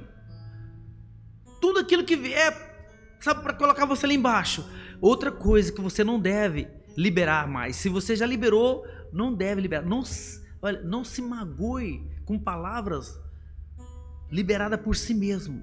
tudo 1.61 1.81
aquilo 1.81 2.05
que 2.05 2.17
vier, 2.17 3.17
sabe, 3.21 3.43
para 3.43 3.55
colocar 3.55 3.87
você 3.87 4.07
lá 4.07 4.13
embaixo. 4.13 4.69
Outra 5.01 5.33
coisa 5.33 5.73
que 5.73 5.81
você 5.81 6.05
não 6.05 6.21
deve 6.21 6.69
liberar 6.97 7.49
mais, 7.49 7.77
se 7.77 7.89
você 7.89 8.15
já 8.15 8.27
liberou, 8.27 8.85
não 9.13 9.35
deve 9.35 9.61
liberar. 9.61 9.83
Não, 9.83 10.03
olha, 10.61 10.83
não 10.83 11.05
se 11.05 11.23
magoe 11.23 12.07
com 12.25 12.39
palavras 12.39 13.19
liberadas 14.31 14.81
por 14.81 14.97
si 14.97 15.15
mesmo. 15.15 15.63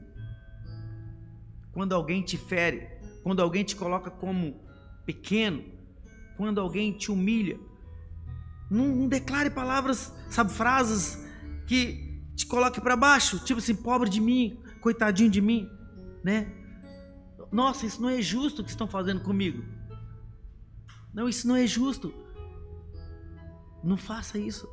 Quando 1.71 1.93
alguém 1.93 2.23
te 2.23 2.37
fere, 2.37 2.89
quando 3.23 3.41
alguém 3.41 3.63
te 3.63 3.75
coloca 3.75 4.09
como 4.09 4.59
pequeno, 5.05 5.63
quando 6.35 6.59
alguém 6.59 6.91
te 6.91 7.11
humilha. 7.11 7.59
Não, 8.69 8.87
não 8.87 9.07
declare 9.07 9.49
palavras, 9.49 10.13
sabe, 10.29 10.51
frases 10.51 11.25
que 11.65 12.21
te 12.35 12.45
coloque 12.45 12.79
para 12.81 12.95
baixo, 12.95 13.39
tipo 13.39 13.59
assim, 13.59 13.75
pobre 13.75 14.09
de 14.09 14.21
mim, 14.21 14.59
coitadinho 14.81 15.29
de 15.29 15.41
mim, 15.41 15.69
né? 16.23 16.51
Nossa, 17.51 17.85
isso 17.85 18.01
não 18.01 18.09
é 18.09 18.21
justo 18.21 18.61
o 18.61 18.63
que 18.63 18.69
estão 18.69 18.87
fazendo 18.87 19.21
comigo. 19.21 19.63
Não, 21.13 21.27
isso 21.27 21.47
não 21.47 21.55
é 21.55 21.65
justo. 21.65 22.13
Não 23.83 23.97
faça 23.97 24.37
isso. 24.37 24.69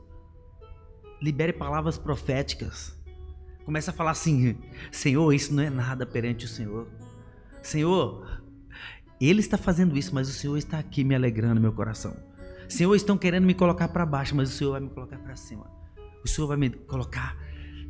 Libere 1.22 1.52
palavras 1.52 1.96
proféticas. 1.96 2.94
Começa 3.64 3.90
a 3.90 3.94
falar 3.94 4.10
assim: 4.10 4.58
Senhor, 4.92 5.32
isso 5.32 5.54
não 5.54 5.62
é 5.62 5.70
nada 5.70 6.04
perante 6.04 6.44
o 6.44 6.48
Senhor. 6.48 6.88
Senhor, 7.62 8.42
ele 9.20 9.40
está 9.40 9.56
fazendo 9.56 9.96
isso, 9.96 10.14
mas 10.14 10.28
o 10.28 10.32
Senhor 10.32 10.56
está 10.58 10.78
aqui 10.78 11.02
me 11.02 11.14
alegrando 11.14 11.60
meu 11.60 11.72
coração. 11.72 12.14
Senhor, 12.68 12.94
estão 12.94 13.16
querendo 13.16 13.44
me 13.44 13.54
colocar 13.54 13.88
para 13.88 14.06
baixo, 14.06 14.34
mas 14.34 14.48
o 14.50 14.52
Senhor 14.52 14.72
vai 14.72 14.80
me 14.80 14.90
colocar 14.90 15.18
para 15.18 15.36
cima. 15.36 15.70
O 16.24 16.28
Senhor 16.28 16.46
vai 16.46 16.56
me 16.56 16.70
colocar, 16.70 17.36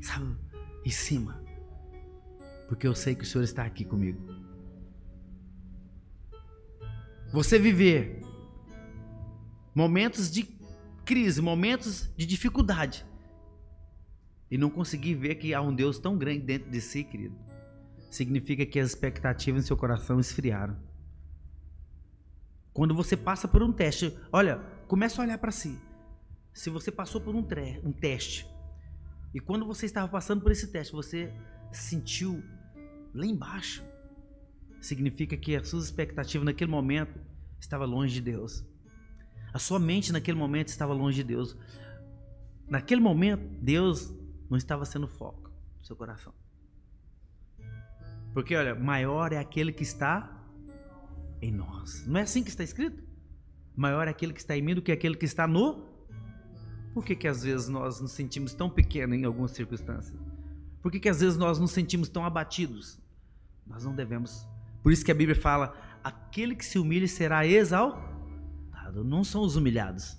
sabe, 0.01 0.37
em 0.85 0.91
cima. 0.91 1.43
Porque 2.69 2.87
eu 2.87 2.95
sei 2.95 3.15
que 3.15 3.23
o 3.23 3.27
Senhor 3.27 3.45
está 3.45 3.65
aqui 3.65 3.85
comigo. 3.85 4.21
Você 7.33 7.59
viver 7.59 8.21
momentos 9.75 10.31
de 10.31 10.45
crise, 11.05 11.43
momentos 11.43 12.11
de 12.17 12.25
dificuldade, 12.25 13.05
e 14.51 14.57
não 14.57 14.71
conseguir 14.71 15.15
ver 15.15 15.35
que 15.35 15.53
há 15.53 15.61
um 15.61 15.75
Deus 15.75 15.99
tão 15.99 16.17
grande 16.17 16.41
dentro 16.41 16.71
de 16.71 16.81
si, 16.81 17.03
querido, 17.03 17.37
significa 18.11 18.65
que 18.65 18.79
as 18.79 18.91
expectativas 18.91 19.65
em 19.65 19.67
seu 19.67 19.77
coração 19.77 20.21
esfriaram. 20.21 20.77
Quando 22.75 22.93
você 22.93 23.17
passa 23.17 23.47
por 23.47 23.63
um 23.63 23.73
teste, 23.73 24.19
olha, 24.33 24.59
começa 24.89 25.23
a 25.23 25.25
olhar 25.25 25.39
para 25.39 25.53
si. 25.53 25.81
Se 26.53 26.69
você 26.69 26.91
passou 26.91 27.21
por 27.21 27.35
um, 27.35 27.43
tre 27.43 27.81
um 27.85 27.93
teste, 27.93 28.47
e 29.33 29.39
quando 29.39 29.65
você 29.65 29.87
estava 29.87 30.09
passando 30.09 30.43
por 30.43 30.51
esse 30.51 30.73
teste, 30.73 30.93
você 30.93 31.33
sentiu 31.73 32.43
lá 33.15 33.25
embaixo, 33.25 33.85
significa 34.81 35.37
que 35.37 35.55
as 35.55 35.69
suas 35.69 35.85
expectativas 35.85 36.45
naquele 36.45 36.71
momento 36.71 37.19
estava 37.61 37.85
longe 37.85 38.15
de 38.15 38.21
Deus. 38.21 38.65
A 39.53 39.59
sua 39.59 39.79
mente 39.79 40.13
naquele 40.13 40.37
momento 40.37 40.69
estava 40.69 40.93
longe 40.93 41.17
de 41.17 41.25
Deus. 41.25 41.57
Naquele 42.69 43.01
momento, 43.01 43.47
Deus 43.63 44.13
não 44.51 44.57
estava 44.57 44.85
sendo 44.85 45.07
foco 45.07 45.49
do 45.79 45.87
seu 45.87 45.95
coração. 45.95 46.35
Porque, 48.33 48.57
olha, 48.57 48.75
maior 48.75 49.33
é 49.33 49.39
aquele 49.39 49.73
que 49.73 49.85
está 49.85 50.44
em 51.41 51.53
nós. 51.53 52.07
Não 52.07 52.19
é 52.19 52.23
assim 52.23 52.43
que 52.43 52.51
está 52.51 52.65
escrito? 52.65 53.03
Maior 53.77 54.07
é 54.07 54.11
aquele 54.11 54.33
que 54.33 54.41
está 54.41 54.57
em 54.57 54.63
mim 54.63 54.75
do 54.75 54.83
que 54.83 54.93
aquele 54.93 55.17
que 55.17 55.25
está 55.25 55.47
no. 55.47 55.95
Por 56.93 57.05
que, 57.05 57.17
que 57.17 57.27
às 57.27 57.43
vezes 57.43 57.69
nós 57.69 58.01
nos 58.01 58.13
sentimos 58.13 58.55
tão 58.55 58.71
pequenos 58.71 59.19
em 59.19 59.25
algumas 59.25 59.51
circunstâncias? 59.51 60.17
Por 60.81 60.93
que, 60.93 61.01
que 61.01 61.09
às 61.09 61.21
vezes 61.21 61.37
nós 61.37 61.59
nos 61.59 61.73
sentimos 61.73 62.09
tão 62.09 62.25
abatidos? 62.25 63.01
Nós 63.67 63.85
não 63.85 63.95
devemos. 63.95 64.47
Por 64.83 64.93
isso 64.93 65.05
que 65.05 65.11
a 65.11 65.15
Bíblia 65.15 65.35
fala: 65.35 65.75
aquele 66.05 66.55
que 66.55 66.65
se 66.65 66.79
humilha 66.79 67.09
será 67.09 67.45
exaltado. 67.47 69.03
Não 69.03 69.25
são 69.25 69.43
os 69.43 69.57
humilhados. 69.57 70.17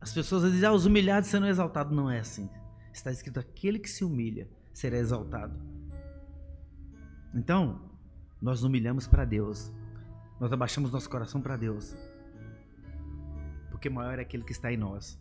As 0.00 0.12
pessoas 0.12 0.52
dizem, 0.52 0.68
ah, 0.68 0.72
os 0.72 0.86
humilhados 0.86 1.28
serão 1.28 1.48
exaltados. 1.48 1.92
Não 1.96 2.08
é 2.08 2.20
assim. 2.20 2.48
Está 2.92 3.10
escrito: 3.10 3.40
aquele 3.40 3.78
que 3.78 3.90
se 3.90 4.04
humilha 4.04 4.48
será 4.72 4.98
exaltado. 4.98 5.58
Então, 7.34 7.87
nós 8.40 8.62
humilhamos 8.62 9.06
para 9.06 9.24
Deus. 9.24 9.72
Nós 10.40 10.52
abaixamos 10.52 10.92
nosso 10.92 11.10
coração 11.10 11.40
para 11.40 11.56
Deus. 11.56 11.94
Porque 13.70 13.90
maior 13.90 14.18
é 14.18 14.22
aquele 14.22 14.44
que 14.44 14.52
está 14.52 14.72
em 14.72 14.76
nós. 14.76 15.20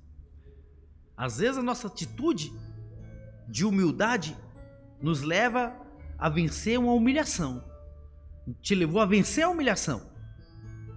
Às 1.15 1.39
vezes 1.39 1.57
a 1.57 1.63
nossa 1.63 1.87
atitude 1.87 2.53
de 3.47 3.65
humildade 3.65 4.37
nos 5.01 5.21
leva 5.21 5.75
a 6.17 6.29
vencer 6.29 6.77
uma 6.79 6.93
humilhação. 6.93 7.63
Te 8.61 8.75
levou 8.75 9.01
a 9.01 9.05
vencer 9.05 9.43
a 9.43 9.49
humilhação. 9.49 10.09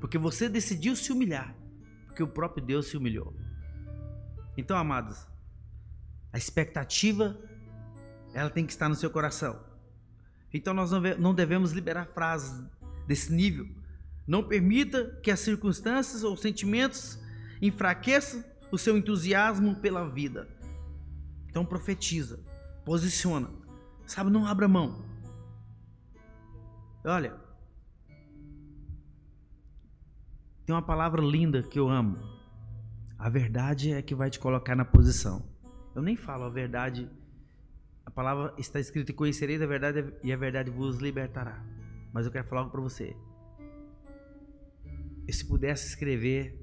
Porque 0.00 0.18
você 0.18 0.48
decidiu 0.48 0.94
se 0.94 1.12
humilhar. 1.12 1.54
Porque 2.06 2.22
o 2.22 2.28
próprio 2.28 2.64
Deus 2.64 2.86
se 2.86 2.96
humilhou. 2.96 3.34
Então, 4.56 4.76
amados, 4.76 5.26
a 6.32 6.38
expectativa 6.38 7.38
ela 8.34 8.50
tem 8.50 8.64
que 8.64 8.72
estar 8.72 8.88
no 8.88 8.94
seu 8.94 9.10
coração. 9.10 9.69
Então 10.52 10.74
nós 10.74 10.90
não 11.18 11.34
devemos 11.34 11.72
liberar 11.72 12.06
frases 12.06 12.64
desse 13.06 13.32
nível. 13.32 13.68
Não 14.26 14.42
permita 14.42 15.18
que 15.22 15.30
as 15.30 15.40
circunstâncias 15.40 16.22
ou 16.22 16.36
sentimentos 16.36 17.18
enfraqueçam 17.60 18.44
o 18.70 18.78
seu 18.78 18.96
entusiasmo 18.96 19.76
pela 19.76 20.08
vida. 20.08 20.48
Então 21.48 21.64
profetiza, 21.64 22.40
posiciona. 22.84 23.50
Sabe, 24.06 24.30
não 24.30 24.46
abra 24.46 24.68
mão. 24.68 25.04
Olha, 27.04 27.34
tem 30.66 30.74
uma 30.74 30.82
palavra 30.82 31.20
linda 31.20 31.62
que 31.62 31.78
eu 31.78 31.88
amo. 31.88 32.18
A 33.18 33.28
verdade 33.28 33.92
é 33.92 34.00
que 34.00 34.14
vai 34.14 34.30
te 34.30 34.38
colocar 34.38 34.76
na 34.76 34.84
posição. 34.84 35.42
Eu 35.94 36.02
nem 36.02 36.16
falo 36.16 36.44
a 36.44 36.48
verdade. 36.48 37.10
A 38.10 38.12
palavra 38.12 38.52
está 38.58 38.80
escrita 38.80 39.12
conhecereis 39.12 39.62
a 39.62 39.66
verdade 39.66 40.12
e 40.24 40.32
a 40.32 40.36
verdade 40.36 40.68
vos 40.68 40.98
libertará. 40.98 41.64
Mas 42.12 42.26
eu 42.26 42.32
quero 42.32 42.48
falar 42.48 42.62
algo 42.62 42.72
para 42.72 42.80
você. 42.80 43.16
E 45.28 45.32
se 45.32 45.46
pudesse 45.46 45.86
escrever 45.86 46.60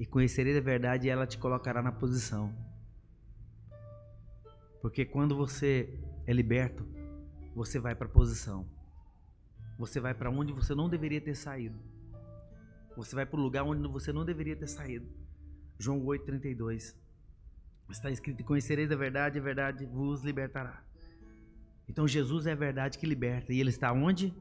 e 0.00 0.04
conhecereis 0.04 0.56
a 0.56 0.60
verdade, 0.60 1.08
ela 1.08 1.28
te 1.28 1.38
colocará 1.38 1.80
na 1.80 1.92
posição. 1.92 2.52
Porque 4.80 5.04
quando 5.04 5.36
você 5.36 5.96
é 6.26 6.32
liberto, 6.32 6.84
você 7.54 7.78
vai 7.78 7.94
para 7.94 8.08
a 8.08 8.10
posição. 8.10 8.68
Você 9.78 10.00
vai 10.00 10.12
para 10.12 10.28
onde 10.28 10.52
você 10.52 10.74
não 10.74 10.88
deveria 10.88 11.20
ter 11.20 11.36
saído. 11.36 11.78
Você 12.96 13.14
vai 13.14 13.24
para 13.24 13.38
o 13.38 13.42
lugar 13.42 13.62
onde 13.62 13.86
você 13.86 14.12
não 14.12 14.24
deveria 14.24 14.56
ter 14.56 14.66
saído. 14.66 15.06
João 15.78 16.04
8,32. 16.04 17.00
Está 17.90 18.10
escrito: 18.10 18.42
Conhecereis 18.44 18.90
a 18.90 18.96
verdade, 18.96 19.38
a 19.38 19.42
verdade 19.42 19.86
vos 19.86 20.22
libertará. 20.22 20.82
Então 21.88 22.06
Jesus 22.08 22.46
é 22.46 22.52
a 22.52 22.56
verdade 22.56 22.98
que 22.98 23.06
liberta. 23.06 23.52
E 23.52 23.60
Ele 23.60 23.70
está 23.70 23.92
onde? 23.92 24.34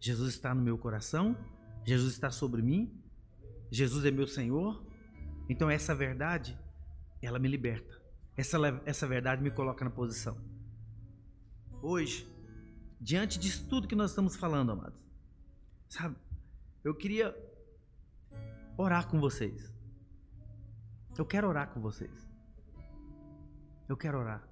Jesus 0.00 0.34
está 0.34 0.54
no 0.54 0.62
meu 0.62 0.76
coração. 0.76 1.36
Jesus 1.84 2.12
está 2.12 2.30
sobre 2.30 2.62
mim. 2.62 2.92
Jesus 3.70 4.04
é 4.04 4.10
meu 4.10 4.26
Senhor. 4.26 4.84
Então 5.48 5.70
essa 5.70 5.94
verdade, 5.94 6.58
ela 7.22 7.38
me 7.38 7.48
liberta. 7.48 8.00
Essa, 8.36 8.58
essa 8.84 9.06
verdade 9.06 9.42
me 9.42 9.50
coloca 9.50 9.84
na 9.84 9.90
posição. 9.90 10.36
Hoje, 11.80 12.26
diante 13.00 13.38
disso 13.38 13.66
tudo 13.68 13.88
que 13.88 13.94
nós 13.94 14.10
estamos 14.10 14.36
falando, 14.36 14.72
amados, 14.72 15.00
sabe, 15.88 16.16
eu 16.82 16.94
queria 16.94 17.34
orar 18.76 19.08
com 19.08 19.20
vocês. 19.20 19.72
Eu 21.16 21.24
quero 21.24 21.48
orar 21.48 21.70
com 21.70 21.80
vocês. 21.80 22.25
Eu 23.88 23.96
quero 23.96 24.18
orar. 24.18 24.46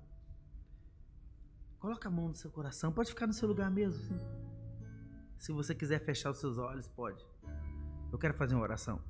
Coloca 1.78 2.08
a 2.08 2.10
mão 2.10 2.28
no 2.28 2.34
seu 2.34 2.50
coração. 2.50 2.92
Pode 2.92 3.10
ficar 3.10 3.26
no 3.26 3.32
seu 3.32 3.48
lugar 3.48 3.70
mesmo. 3.70 4.00
Sim. 4.02 4.18
Se 5.36 5.52
você 5.52 5.74
quiser 5.74 5.98
fechar 5.98 6.30
os 6.30 6.38
seus 6.38 6.56
olhos, 6.56 6.88
pode. 6.88 7.22
Eu 8.10 8.18
quero 8.18 8.34
fazer 8.34 8.54
uma 8.54 8.62
oração. 8.62 9.02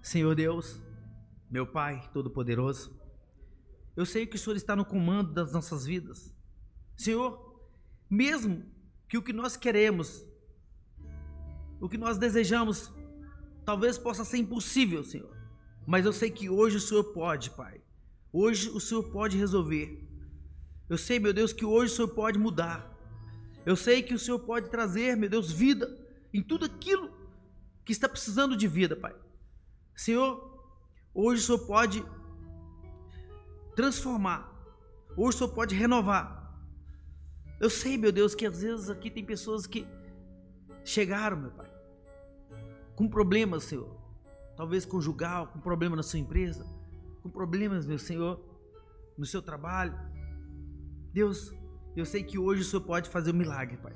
Senhor 0.00 0.34
Deus, 0.34 0.80
meu 1.50 1.66
Pai 1.66 2.08
Todo-Poderoso, 2.12 2.96
eu 3.96 4.06
sei 4.06 4.26
que 4.26 4.36
o 4.36 4.38
Senhor 4.38 4.56
está 4.56 4.76
no 4.76 4.84
comando 4.84 5.32
das 5.32 5.52
nossas 5.52 5.84
vidas. 5.84 6.34
Senhor, 6.96 7.60
mesmo 8.08 8.64
que 9.08 9.18
o 9.18 9.22
que 9.22 9.32
nós 9.32 9.56
queremos, 9.56 10.24
o 11.80 11.88
que 11.88 11.98
nós 11.98 12.18
desejamos, 12.18 12.92
talvez 13.64 13.98
possa 13.98 14.24
ser 14.24 14.38
impossível, 14.38 15.02
Senhor. 15.02 15.41
Mas 15.86 16.04
eu 16.06 16.12
sei 16.12 16.30
que 16.30 16.48
hoje 16.48 16.76
o 16.76 16.80
Senhor 16.80 17.04
pode, 17.04 17.50
Pai. 17.50 17.80
Hoje 18.32 18.70
o 18.70 18.80
Senhor 18.80 19.02
pode 19.04 19.36
resolver. 19.36 20.08
Eu 20.88 20.96
sei, 20.96 21.18
meu 21.18 21.32
Deus, 21.32 21.52
que 21.52 21.64
hoje 21.64 21.92
o 21.92 21.96
Senhor 21.96 22.08
pode 22.08 22.38
mudar. 22.38 22.90
Eu 23.64 23.76
sei 23.76 24.02
que 24.02 24.14
o 24.14 24.18
Senhor 24.18 24.40
pode 24.40 24.68
trazer, 24.70 25.16
meu 25.16 25.28
Deus, 25.28 25.52
vida 25.52 25.98
em 26.32 26.42
tudo 26.42 26.64
aquilo 26.64 27.10
que 27.84 27.92
está 27.92 28.08
precisando 28.08 28.56
de 28.56 28.66
vida, 28.66 28.96
Pai. 28.96 29.14
Senhor, 29.94 30.60
hoje 31.14 31.42
o 31.42 31.44
Senhor 31.44 31.66
pode 31.66 32.04
transformar. 33.76 34.50
Hoje 35.16 35.36
o 35.36 35.38
Senhor 35.38 35.54
pode 35.54 35.74
renovar. 35.74 36.42
Eu 37.60 37.70
sei, 37.70 37.96
meu 37.96 38.10
Deus, 38.10 38.34
que 38.34 38.46
às 38.46 38.60
vezes 38.60 38.90
aqui 38.90 39.10
tem 39.10 39.24
pessoas 39.24 39.66
que 39.66 39.86
chegaram, 40.84 41.36
meu 41.36 41.50
Pai, 41.52 41.70
com 42.96 43.08
problemas, 43.08 43.64
Senhor. 43.64 44.01
Talvez 44.62 44.84
conjugal, 44.84 45.48
com 45.48 45.58
problema 45.58 45.96
na 45.96 46.04
sua 46.04 46.20
empresa, 46.20 46.64
com 47.20 47.28
problemas, 47.28 47.84
meu 47.84 47.98
Senhor, 47.98 48.40
no 49.18 49.26
seu 49.26 49.42
trabalho. 49.42 49.92
Deus, 51.12 51.52
eu 51.96 52.06
sei 52.06 52.22
que 52.22 52.38
hoje 52.38 52.62
o 52.62 52.64
Senhor 52.64 52.82
pode 52.82 53.10
fazer 53.10 53.32
um 53.32 53.36
milagre, 53.36 53.76
Pai, 53.78 53.92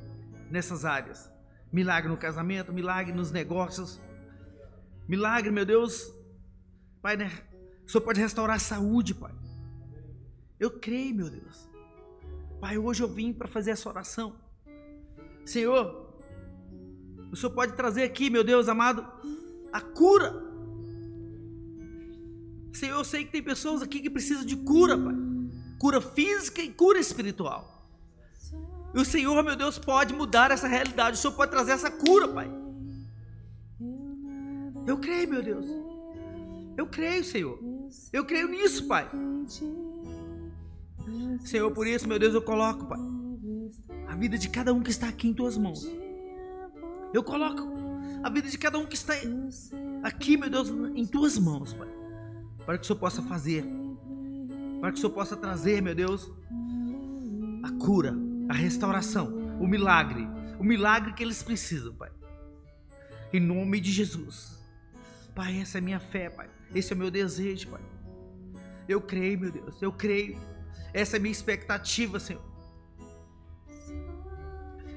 nessas 0.51 0.85
áreas. 0.85 1.31
Milagre 1.73 2.11
no 2.11 2.17
casamento, 2.17 2.73
milagre 2.73 3.13
nos 3.13 3.31
negócios. 3.31 4.01
Milagre, 5.07 5.53
meu 5.53 5.65
Deus. 5.65 6.13
Pai, 7.01 7.17
né? 7.17 7.31
O 7.87 7.89
Senhor 7.89 8.03
pode 8.03 8.21
restaurar 8.21 8.57
a 8.57 8.59
saúde, 8.59 9.15
Pai. 9.15 9.37
Eu 10.59 10.81
creio, 10.81 11.15
meu 11.15 11.31
Deus. 11.31 11.71
Pai, 12.61 12.77
hoje 12.77 13.05
eu 13.05 13.09
vim 13.09 13.33
para 13.33 13.47
fazer 13.47 13.71
essa 13.71 13.89
oração. 13.89 14.37
Senhor, 15.45 16.13
o 17.31 17.37
Senhor 17.37 17.53
pode 17.53 17.75
trazer 17.75 18.03
aqui, 18.03 18.29
meu 18.29 18.43
Deus 18.43 18.69
amado, 18.69 19.07
a 19.73 19.81
cura. 19.81 20.45
Senhor, 22.77 22.99
eu 22.99 23.05
sei 23.05 23.25
que 23.25 23.33
tem 23.33 23.43
pessoas 23.43 23.83
aqui 23.83 24.01
que 24.01 24.11
precisam 24.11 24.45
de 24.45 24.57
cura, 24.57 24.97
Pai. 24.99 25.15
Cura 25.79 26.01
física 26.01 26.63
e 26.63 26.71
cura 26.71 26.99
espiritual. 26.99 27.77
E 28.95 28.99
o 28.99 29.05
Senhor, 29.05 29.43
meu 29.43 29.57
Deus, 29.57 29.79
pode 29.79 30.15
mudar 30.15 30.51
essa 30.51 30.69
realidade. 30.69 31.17
O 31.17 31.21
Senhor 31.21 31.35
pode 31.35 31.51
trazer 31.51 31.73
essa 31.73 31.91
cura, 31.91 32.29
Pai. 32.29 32.51
Eu 34.87 34.99
creio, 34.99 35.29
meu 35.29 35.43
Deus. 35.43 35.67
Eu 36.77 36.87
creio, 36.87 37.25
Senhor. 37.25 37.59
Eu 38.13 38.25
creio 38.25 38.49
nisso, 38.49 38.87
Pai. 38.87 39.09
Senhor, 41.45 41.71
por 41.73 41.87
isso, 41.87 42.07
meu 42.07 42.19
Deus, 42.19 42.35
eu 42.35 42.43
coloco, 42.43 42.87
Pai, 42.87 43.01
a 44.07 44.15
vida 44.15 44.37
de 44.37 44.49
cada 44.49 44.73
um 44.73 44.83
que 44.83 44.91
está 44.91 45.09
aqui 45.09 45.29
em 45.29 45.35
tuas 45.35 45.57
mãos. 45.57 45.87
Eu 47.13 47.23
coloco 47.23 47.63
a 48.23 48.31
vida 48.31 48.49
de 48.49 48.59
cada 48.59 48.79
um 48.79 48.87
que 48.87 48.97
está 48.97 49.15
aqui, 50.03 50.37
meu 50.37 50.51
Deus, 50.51 50.69
em 50.95 51.07
tuas 51.07 51.39
mãos, 51.39 51.73
Pai. 51.73 51.96
Para 52.67 52.77
que 52.77 52.85
o 52.85 52.87
Senhor 52.87 52.99
possa 52.99 53.23
fazer, 53.23 53.65
para 54.81 54.91
que 54.91 54.99
o 54.99 55.01
Senhor 55.01 55.13
possa 55.13 55.37
trazer, 55.37 55.81
meu 55.81 55.95
Deus, 55.95 56.31
a 57.63 57.71
cura 57.83 58.15
a 58.49 58.55
restauração, 58.55 59.59
o 59.61 59.67
milagre, 59.67 60.27
o 60.59 60.65
milagre 60.65 61.13
que 61.13 61.23
eles 61.23 61.43
precisam, 61.43 61.95
Pai. 61.95 62.11
Em 63.33 63.41
nome 63.41 63.81
de 63.81 63.91
Jesus. 63.91 64.57
Pai, 65.35 65.61
essa 65.61 65.79
é 65.79 65.81
a 65.81 65.83
minha 65.83 66.01
fé, 66.01 66.31
Pai. 66.31 66.49
Esse 66.75 66.93
é 66.93 66.97
o 66.97 66.99
meu 66.99 67.11
desejo, 67.11 67.69
Pai. 67.69 67.83
Eu 68.89 69.01
creio, 69.01 69.39
meu 69.39 69.51
Deus, 69.51 69.83
eu 69.83 69.93
creio. 69.93 70.39
Essa 70.95 71.17
é 71.17 71.19
a 71.19 71.21
minha 71.21 71.33
expectativa, 71.33 72.21
Senhor. 72.21 72.43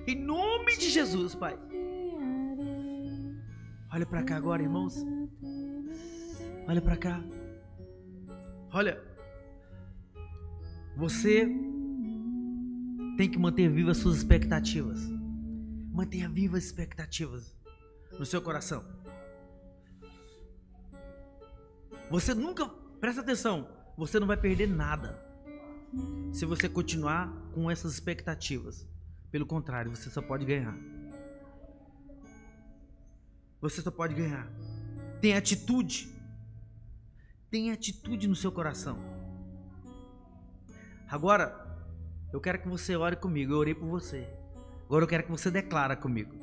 Em 0.07 0.15
nome 0.15 0.77
de 0.77 0.89
Jesus, 0.89 1.35
Pai. 1.35 1.57
Olha 3.91 4.05
para 4.05 4.23
cá 4.23 4.37
agora, 4.37 4.61
irmãos. 4.61 4.95
Olha 6.67 6.81
para 6.81 6.95
cá. 6.95 7.19
Olha. 8.71 9.01
Você 10.95 11.47
tem 13.17 13.29
que 13.29 13.37
manter 13.37 13.69
vivas 13.69 13.97
suas 13.97 14.17
expectativas. 14.17 14.99
Mantenha 15.91 16.29
vivas 16.29 16.59
as 16.59 16.65
expectativas 16.65 17.55
no 18.17 18.25
seu 18.25 18.41
coração. 18.41 18.83
Você 22.09 22.33
nunca, 22.33 22.67
presta 22.99 23.21
atenção, 23.21 23.69
você 23.97 24.19
não 24.19 24.27
vai 24.27 24.37
perder 24.37 24.67
nada 24.67 25.23
se 26.31 26.45
você 26.45 26.67
continuar 26.69 27.31
com 27.53 27.69
essas 27.69 27.93
expectativas. 27.93 28.87
Pelo 29.31 29.45
contrário, 29.45 29.95
você 29.95 30.09
só 30.09 30.21
pode 30.21 30.45
ganhar. 30.45 30.75
Você 33.61 33.81
só 33.81 33.91
pode 33.91 34.15
ganhar. 34.15 34.51
Tem 35.21 35.35
atitude. 35.35 36.18
Tem 37.49 37.71
atitude 37.71 38.27
no 38.27 38.35
seu 38.35 38.51
coração. 38.51 38.97
Agora, 41.09 41.67
eu 42.31 42.39
quero 42.39 42.61
que 42.61 42.67
você 42.67 42.95
ore 42.95 43.15
comigo. 43.15 43.53
Eu 43.53 43.57
orei 43.57 43.73
por 43.73 43.87
você. 43.87 44.27
Agora 44.85 45.03
eu 45.03 45.07
quero 45.07 45.23
que 45.23 45.31
você 45.31 45.49
declara 45.49 45.95
comigo. 45.95 46.35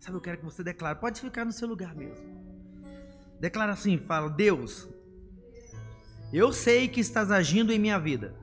Sabe, 0.00 0.16
eu 0.16 0.20
quero 0.20 0.38
que 0.38 0.44
você 0.44 0.62
declare. 0.62 0.98
Pode 0.98 1.20
ficar 1.20 1.44
no 1.44 1.52
seu 1.52 1.68
lugar 1.68 1.94
mesmo. 1.94 2.24
Declara 3.38 3.72
assim, 3.72 3.98
fala: 3.98 4.30
Deus, 4.30 4.88
eu 6.32 6.52
sei 6.52 6.88
que 6.88 7.00
estás 7.00 7.30
agindo 7.30 7.72
em 7.72 7.78
minha 7.78 7.98
vida. 7.98 8.34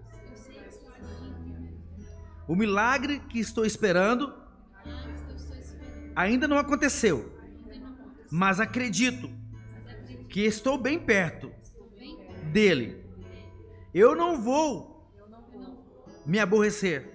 O 2.48 2.56
milagre 2.56 3.20
que 3.22 3.40
estou 3.40 3.66
esperando 3.66 4.34
ainda 6.16 6.48
não 6.48 6.58
aconteceu, 6.58 7.32
mas 8.30 8.60
acredito 8.60 9.30
que 10.30 10.42
estou 10.42 10.78
bem 10.78 11.00
perto 11.00 11.61
dele. 12.52 13.04
Eu 13.94 14.16
não 14.16 14.42
vou 14.42 15.10
me 16.26 16.40
aborrecer. 16.40 17.10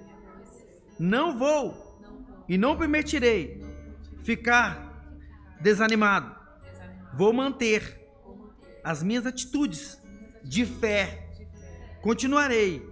Não 0.99 1.39
vou 1.39 2.01
e 2.49 2.57
não 2.57 2.77
permitirei 2.77 3.63
ficar 4.23 5.05
desanimado. 5.61 6.35
Vou 7.15 7.33
manter 7.33 8.01
as 8.83 9.03
minhas 9.03 9.27
atitudes 9.27 10.01
de 10.43 10.65
fé. 10.65 11.29
Continuarei 12.03 12.87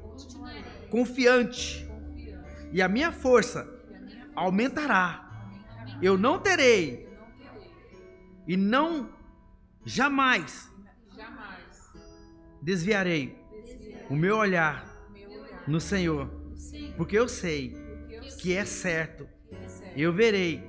confiante 0.91 1.89
e 2.73 2.83
a 2.83 2.89
minha 2.89 3.11
força 3.11 3.69
aumentará. 4.35 5.21
Eu 6.03 6.19
não 6.19 6.39
terei 6.39 7.09
e 8.47 8.57
não 8.57 9.11
jamais 9.85 10.74
desviarei 12.65 13.39
o 14.09 14.17
meu 14.17 14.39
olhar 14.39 14.91
no 15.69 15.81
Senhor, 15.81 16.31
porque 16.97 17.17
eu 17.17 17.29
sei 17.29 17.77
que 18.41 18.55
é 18.55 18.65
certo. 18.65 19.29
Eu 19.95 20.13
verei 20.13 20.67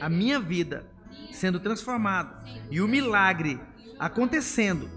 a 0.00 0.08
minha 0.08 0.40
vida 0.40 0.90
sendo 1.32 1.60
transformada 1.60 2.42
e 2.70 2.80
o 2.80 2.88
milagre 2.88 3.60
acontecendo 3.98 4.90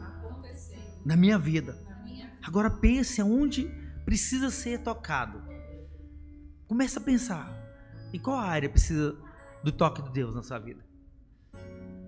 na 1.06 1.18
minha 1.18 1.38
vida. 1.38 1.78
Agora 2.42 2.70
pense 2.70 3.20
aonde 3.20 3.70
precisa 4.06 4.50
ser 4.50 4.80
tocado. 4.80 5.44
Começa 6.66 7.00
a 7.00 7.04
pensar 7.04 7.52
em 8.14 8.20
qual 8.20 8.38
área 8.38 8.70
precisa 8.70 9.18
do 9.64 9.72
toque 9.72 10.02
de 10.02 10.12
Deus 10.12 10.34
na 10.34 10.42
sua 10.42 10.60
vida. 10.60 10.82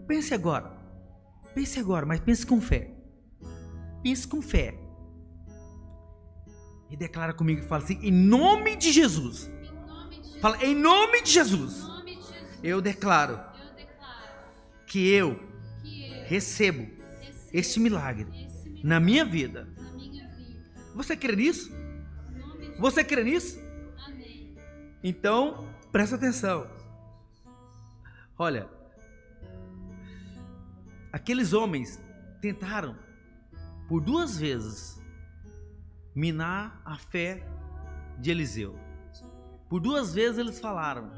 Pense 0.08 0.34
agora. 0.34 0.78
Pense 1.54 1.78
agora, 1.78 2.06
mas 2.06 2.22
pense 2.22 2.46
com 2.46 2.62
fé. 2.62 2.99
Pense 4.04 4.28
com 4.28 4.42
fé. 4.42 4.78
E 6.90 6.98
declara 6.98 7.34
comigo 7.34 7.62
e 7.62 7.68
fala 7.68 7.84
assim: 7.84 8.00
em 8.02 8.12
nome 8.12 8.76
de 8.76 8.92
Jesus. 8.92 9.50
Fala, 10.42 10.64
em 10.64 10.74
nome 10.74 11.22
de 11.22 11.32
Jesus. 11.32 11.84
Eu 12.64 12.82
declaro 12.82 13.40
que 14.88 15.08
eu 15.10 15.40
recebo 16.26 16.88
este 17.54 17.80
milagre 17.80 18.28
na 18.84 19.00
minha 19.00 19.26
vida. 19.26 19.68
Você 20.96 21.16
crê 21.16 21.36
nisso? 21.36 21.72
Você 22.80 23.04
crê 23.04 23.24
nisso? 23.24 23.60
Então, 25.04 25.68
presta 25.92 26.16
atenção. 26.16 26.70
Olha, 28.38 28.70
aqueles 31.12 31.52
homens 31.54 32.00
tentaram 32.42 32.98
por 33.90 34.02
duas 34.02 34.38
vezes 34.38 35.02
minar 36.16 36.80
a 36.86 36.96
fé 36.96 37.44
de 38.20 38.30
Eliseu. 38.30 38.78
Por 39.68 39.82
duas 39.82 40.14
vezes 40.14 40.38
eles 40.38 40.60
falaram, 40.60 41.12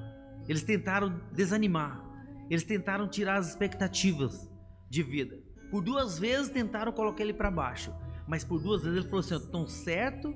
eles 0.47 0.63
tentaram 0.63 1.21
desanimar, 1.33 2.01
eles 2.49 2.63
tentaram 2.63 3.09
tirar 3.09 3.35
as 3.35 3.49
expectativas 3.49 4.49
de 4.89 5.03
vida. 5.03 5.37
Por 5.69 5.83
duas 5.83 6.17
vezes 6.17 6.49
tentaram 6.49 6.93
colocar 6.93 7.23
ele 7.23 7.33
para 7.33 7.51
baixo, 7.51 7.93
mas 8.25 8.45
por 8.45 8.61
duas 8.61 8.83
vezes 8.83 8.99
ele 8.99 9.07
falou 9.07 9.19
assim: 9.19 9.51
"Tão 9.51 9.67
certo? 9.67 10.33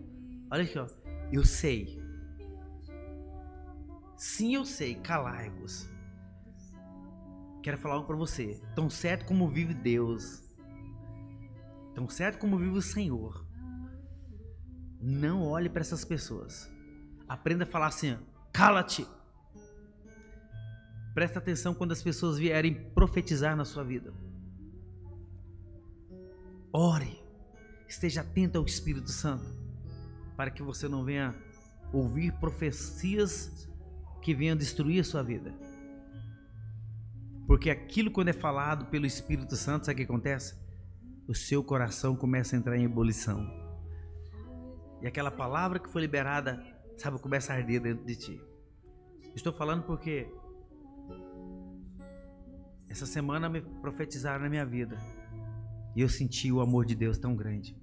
Olha 0.51 0.63
aqui, 0.63 0.77
ó. 0.77 0.87
Eu 1.31 1.45
sei. 1.45 2.01
Sim, 4.17 4.55
eu 4.55 4.65
sei. 4.65 4.95
Calai-vos. 4.95 5.89
Quero 7.63 7.77
falar 7.77 7.95
algo 7.95 8.07
para 8.07 8.15
você. 8.15 8.61
Tão 8.75 8.89
certo 8.89 9.25
como 9.25 9.49
vive 9.49 9.73
Deus, 9.73 10.44
tão 11.95 12.07
certo 12.09 12.37
como 12.37 12.57
vive 12.57 12.77
o 12.77 12.81
Senhor. 12.81 13.45
Não 15.01 15.43
olhe 15.43 15.69
para 15.69 15.81
essas 15.81 16.03
pessoas. 16.03 16.69
Aprenda 17.27 17.63
a 17.63 17.67
falar 17.67 17.87
assim: 17.87 18.17
cala-te. 18.51 19.07
Presta 21.13 21.39
atenção 21.39 21.73
quando 21.73 21.93
as 21.93 22.03
pessoas 22.03 22.37
vierem 22.37 22.91
profetizar 22.91 23.55
na 23.55 23.63
sua 23.63 23.83
vida. 23.83 24.13
Ore, 26.73 27.23
esteja 27.87 28.19
atento 28.19 28.57
ao 28.57 28.65
Espírito 28.65 29.09
Santo, 29.09 29.45
para 30.35 30.51
que 30.51 30.61
você 30.61 30.89
não 30.89 31.05
venha 31.05 31.33
ouvir 31.93 32.33
profecias 32.33 33.69
que 34.21 34.35
venham 34.35 34.57
destruir 34.57 34.99
a 34.99 35.03
sua 35.05 35.23
vida. 35.23 35.53
Porque 37.47 37.69
aquilo, 37.69 38.11
quando 38.11 38.29
é 38.29 38.33
falado 38.33 38.87
pelo 38.87 39.05
Espírito 39.05 39.55
Santo, 39.55 39.85
sabe 39.85 39.93
o 39.93 39.97
que 39.97 40.11
acontece? 40.11 40.64
O 41.27 41.33
seu 41.33 41.63
coração 41.63 42.15
começa 42.15 42.55
a 42.55 42.59
entrar 42.59 42.77
em 42.77 42.83
ebulição. 42.83 43.45
E 45.01 45.07
aquela 45.07 45.31
palavra 45.31 45.79
que 45.79 45.89
foi 45.89 46.01
liberada, 46.01 46.63
sabe, 46.97 47.19
começa 47.19 47.51
a 47.51 47.55
arder 47.55 47.81
dentro 47.81 48.05
de 48.05 48.15
ti. 48.15 48.41
Estou 49.35 49.51
falando 49.51 49.83
porque 49.83 50.31
essa 52.89 53.05
semana 53.05 53.49
me 53.49 53.61
profetizaram 53.61 54.43
na 54.43 54.49
minha 54.49 54.65
vida. 54.65 54.97
E 55.95 56.01
eu 56.01 56.09
senti 56.09 56.51
o 56.51 56.61
amor 56.61 56.85
de 56.85 56.95
Deus 56.95 57.17
tão 57.17 57.35
grande. 57.35 57.75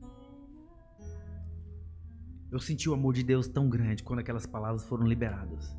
Eu 2.51 2.61
senti 2.61 2.89
o 2.89 2.95
amor 2.95 3.15
de 3.15 3.23
Deus 3.23 3.49
tão 3.49 3.69
grande 3.69 4.03
quando 4.03 4.21
aquelas 4.21 4.47
palavras 4.47 4.85
foram 4.85 5.07
liberadas. 5.07 5.77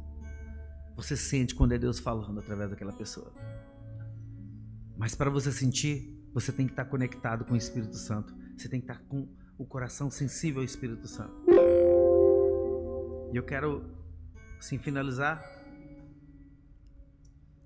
Você 0.95 1.15
sente 1.15 1.55
quando 1.55 1.71
é 1.71 1.77
Deus 1.77 1.99
falando 1.99 2.39
através 2.39 2.69
daquela 2.69 2.93
pessoa. 2.93 3.33
Mas 4.97 5.15
para 5.15 5.29
você 5.29 5.51
sentir, 5.51 6.12
você 6.33 6.51
tem 6.51 6.65
que 6.65 6.73
estar 6.73 6.85
conectado 6.85 7.45
com 7.45 7.53
o 7.53 7.57
Espírito 7.57 7.95
Santo. 7.95 8.35
Você 8.57 8.67
tem 8.67 8.81
que 8.81 8.91
estar 8.91 9.01
com 9.05 9.27
o 9.57 9.65
coração 9.65 10.09
sensível 10.09 10.61
ao 10.61 10.65
Espírito 10.65 11.07
Santo. 11.07 11.33
E 13.31 13.35
eu 13.35 13.43
quero, 13.43 13.85
assim, 14.57 14.77
finalizar 14.77 15.41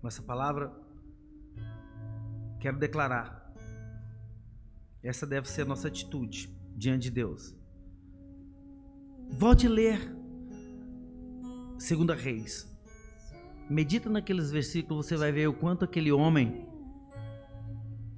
com 0.02 0.08
essa 0.08 0.22
palavra. 0.22 0.72
Quero 2.60 2.78
declarar 2.78 3.48
essa 5.04 5.26
deve 5.26 5.50
ser 5.50 5.62
a 5.62 5.66
nossa 5.66 5.88
atitude 5.88 6.54
diante 6.76 7.04
de 7.04 7.12
Deus. 7.12 7.56
Volte 9.30 9.68
a 9.68 9.70
ler 9.70 10.16
Segunda 11.78 12.16
Reis. 12.16 12.68
Medita 13.70 14.10
naqueles 14.10 14.52
versículos, 14.52 15.06
você 15.06 15.16
vai 15.16 15.32
ver 15.32 15.48
o 15.48 15.54
quanto 15.54 15.86
aquele 15.86 16.12
homem 16.12 16.68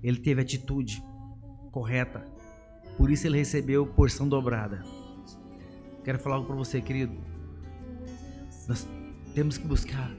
ele 0.03 0.17
teve 0.17 0.41
atitude 0.41 1.03
correta. 1.71 2.25
Por 2.97 3.11
isso 3.11 3.27
ele 3.27 3.37
recebeu 3.37 3.85
porção 3.85 4.27
dobrada. 4.27 4.83
Quero 6.03 6.19
falar 6.19 6.35
algo 6.35 6.47
para 6.47 6.55
você, 6.55 6.81
querido. 6.81 7.13
Nós 8.67 8.87
temos 9.33 9.57
que 9.57 9.67
buscar 9.67 10.11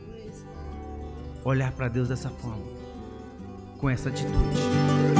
olhar 1.44 1.72
para 1.72 1.88
Deus 1.88 2.08
dessa 2.08 2.28
forma, 2.30 2.64
com 3.78 3.88
essa 3.88 4.08
atitude. 4.08 5.19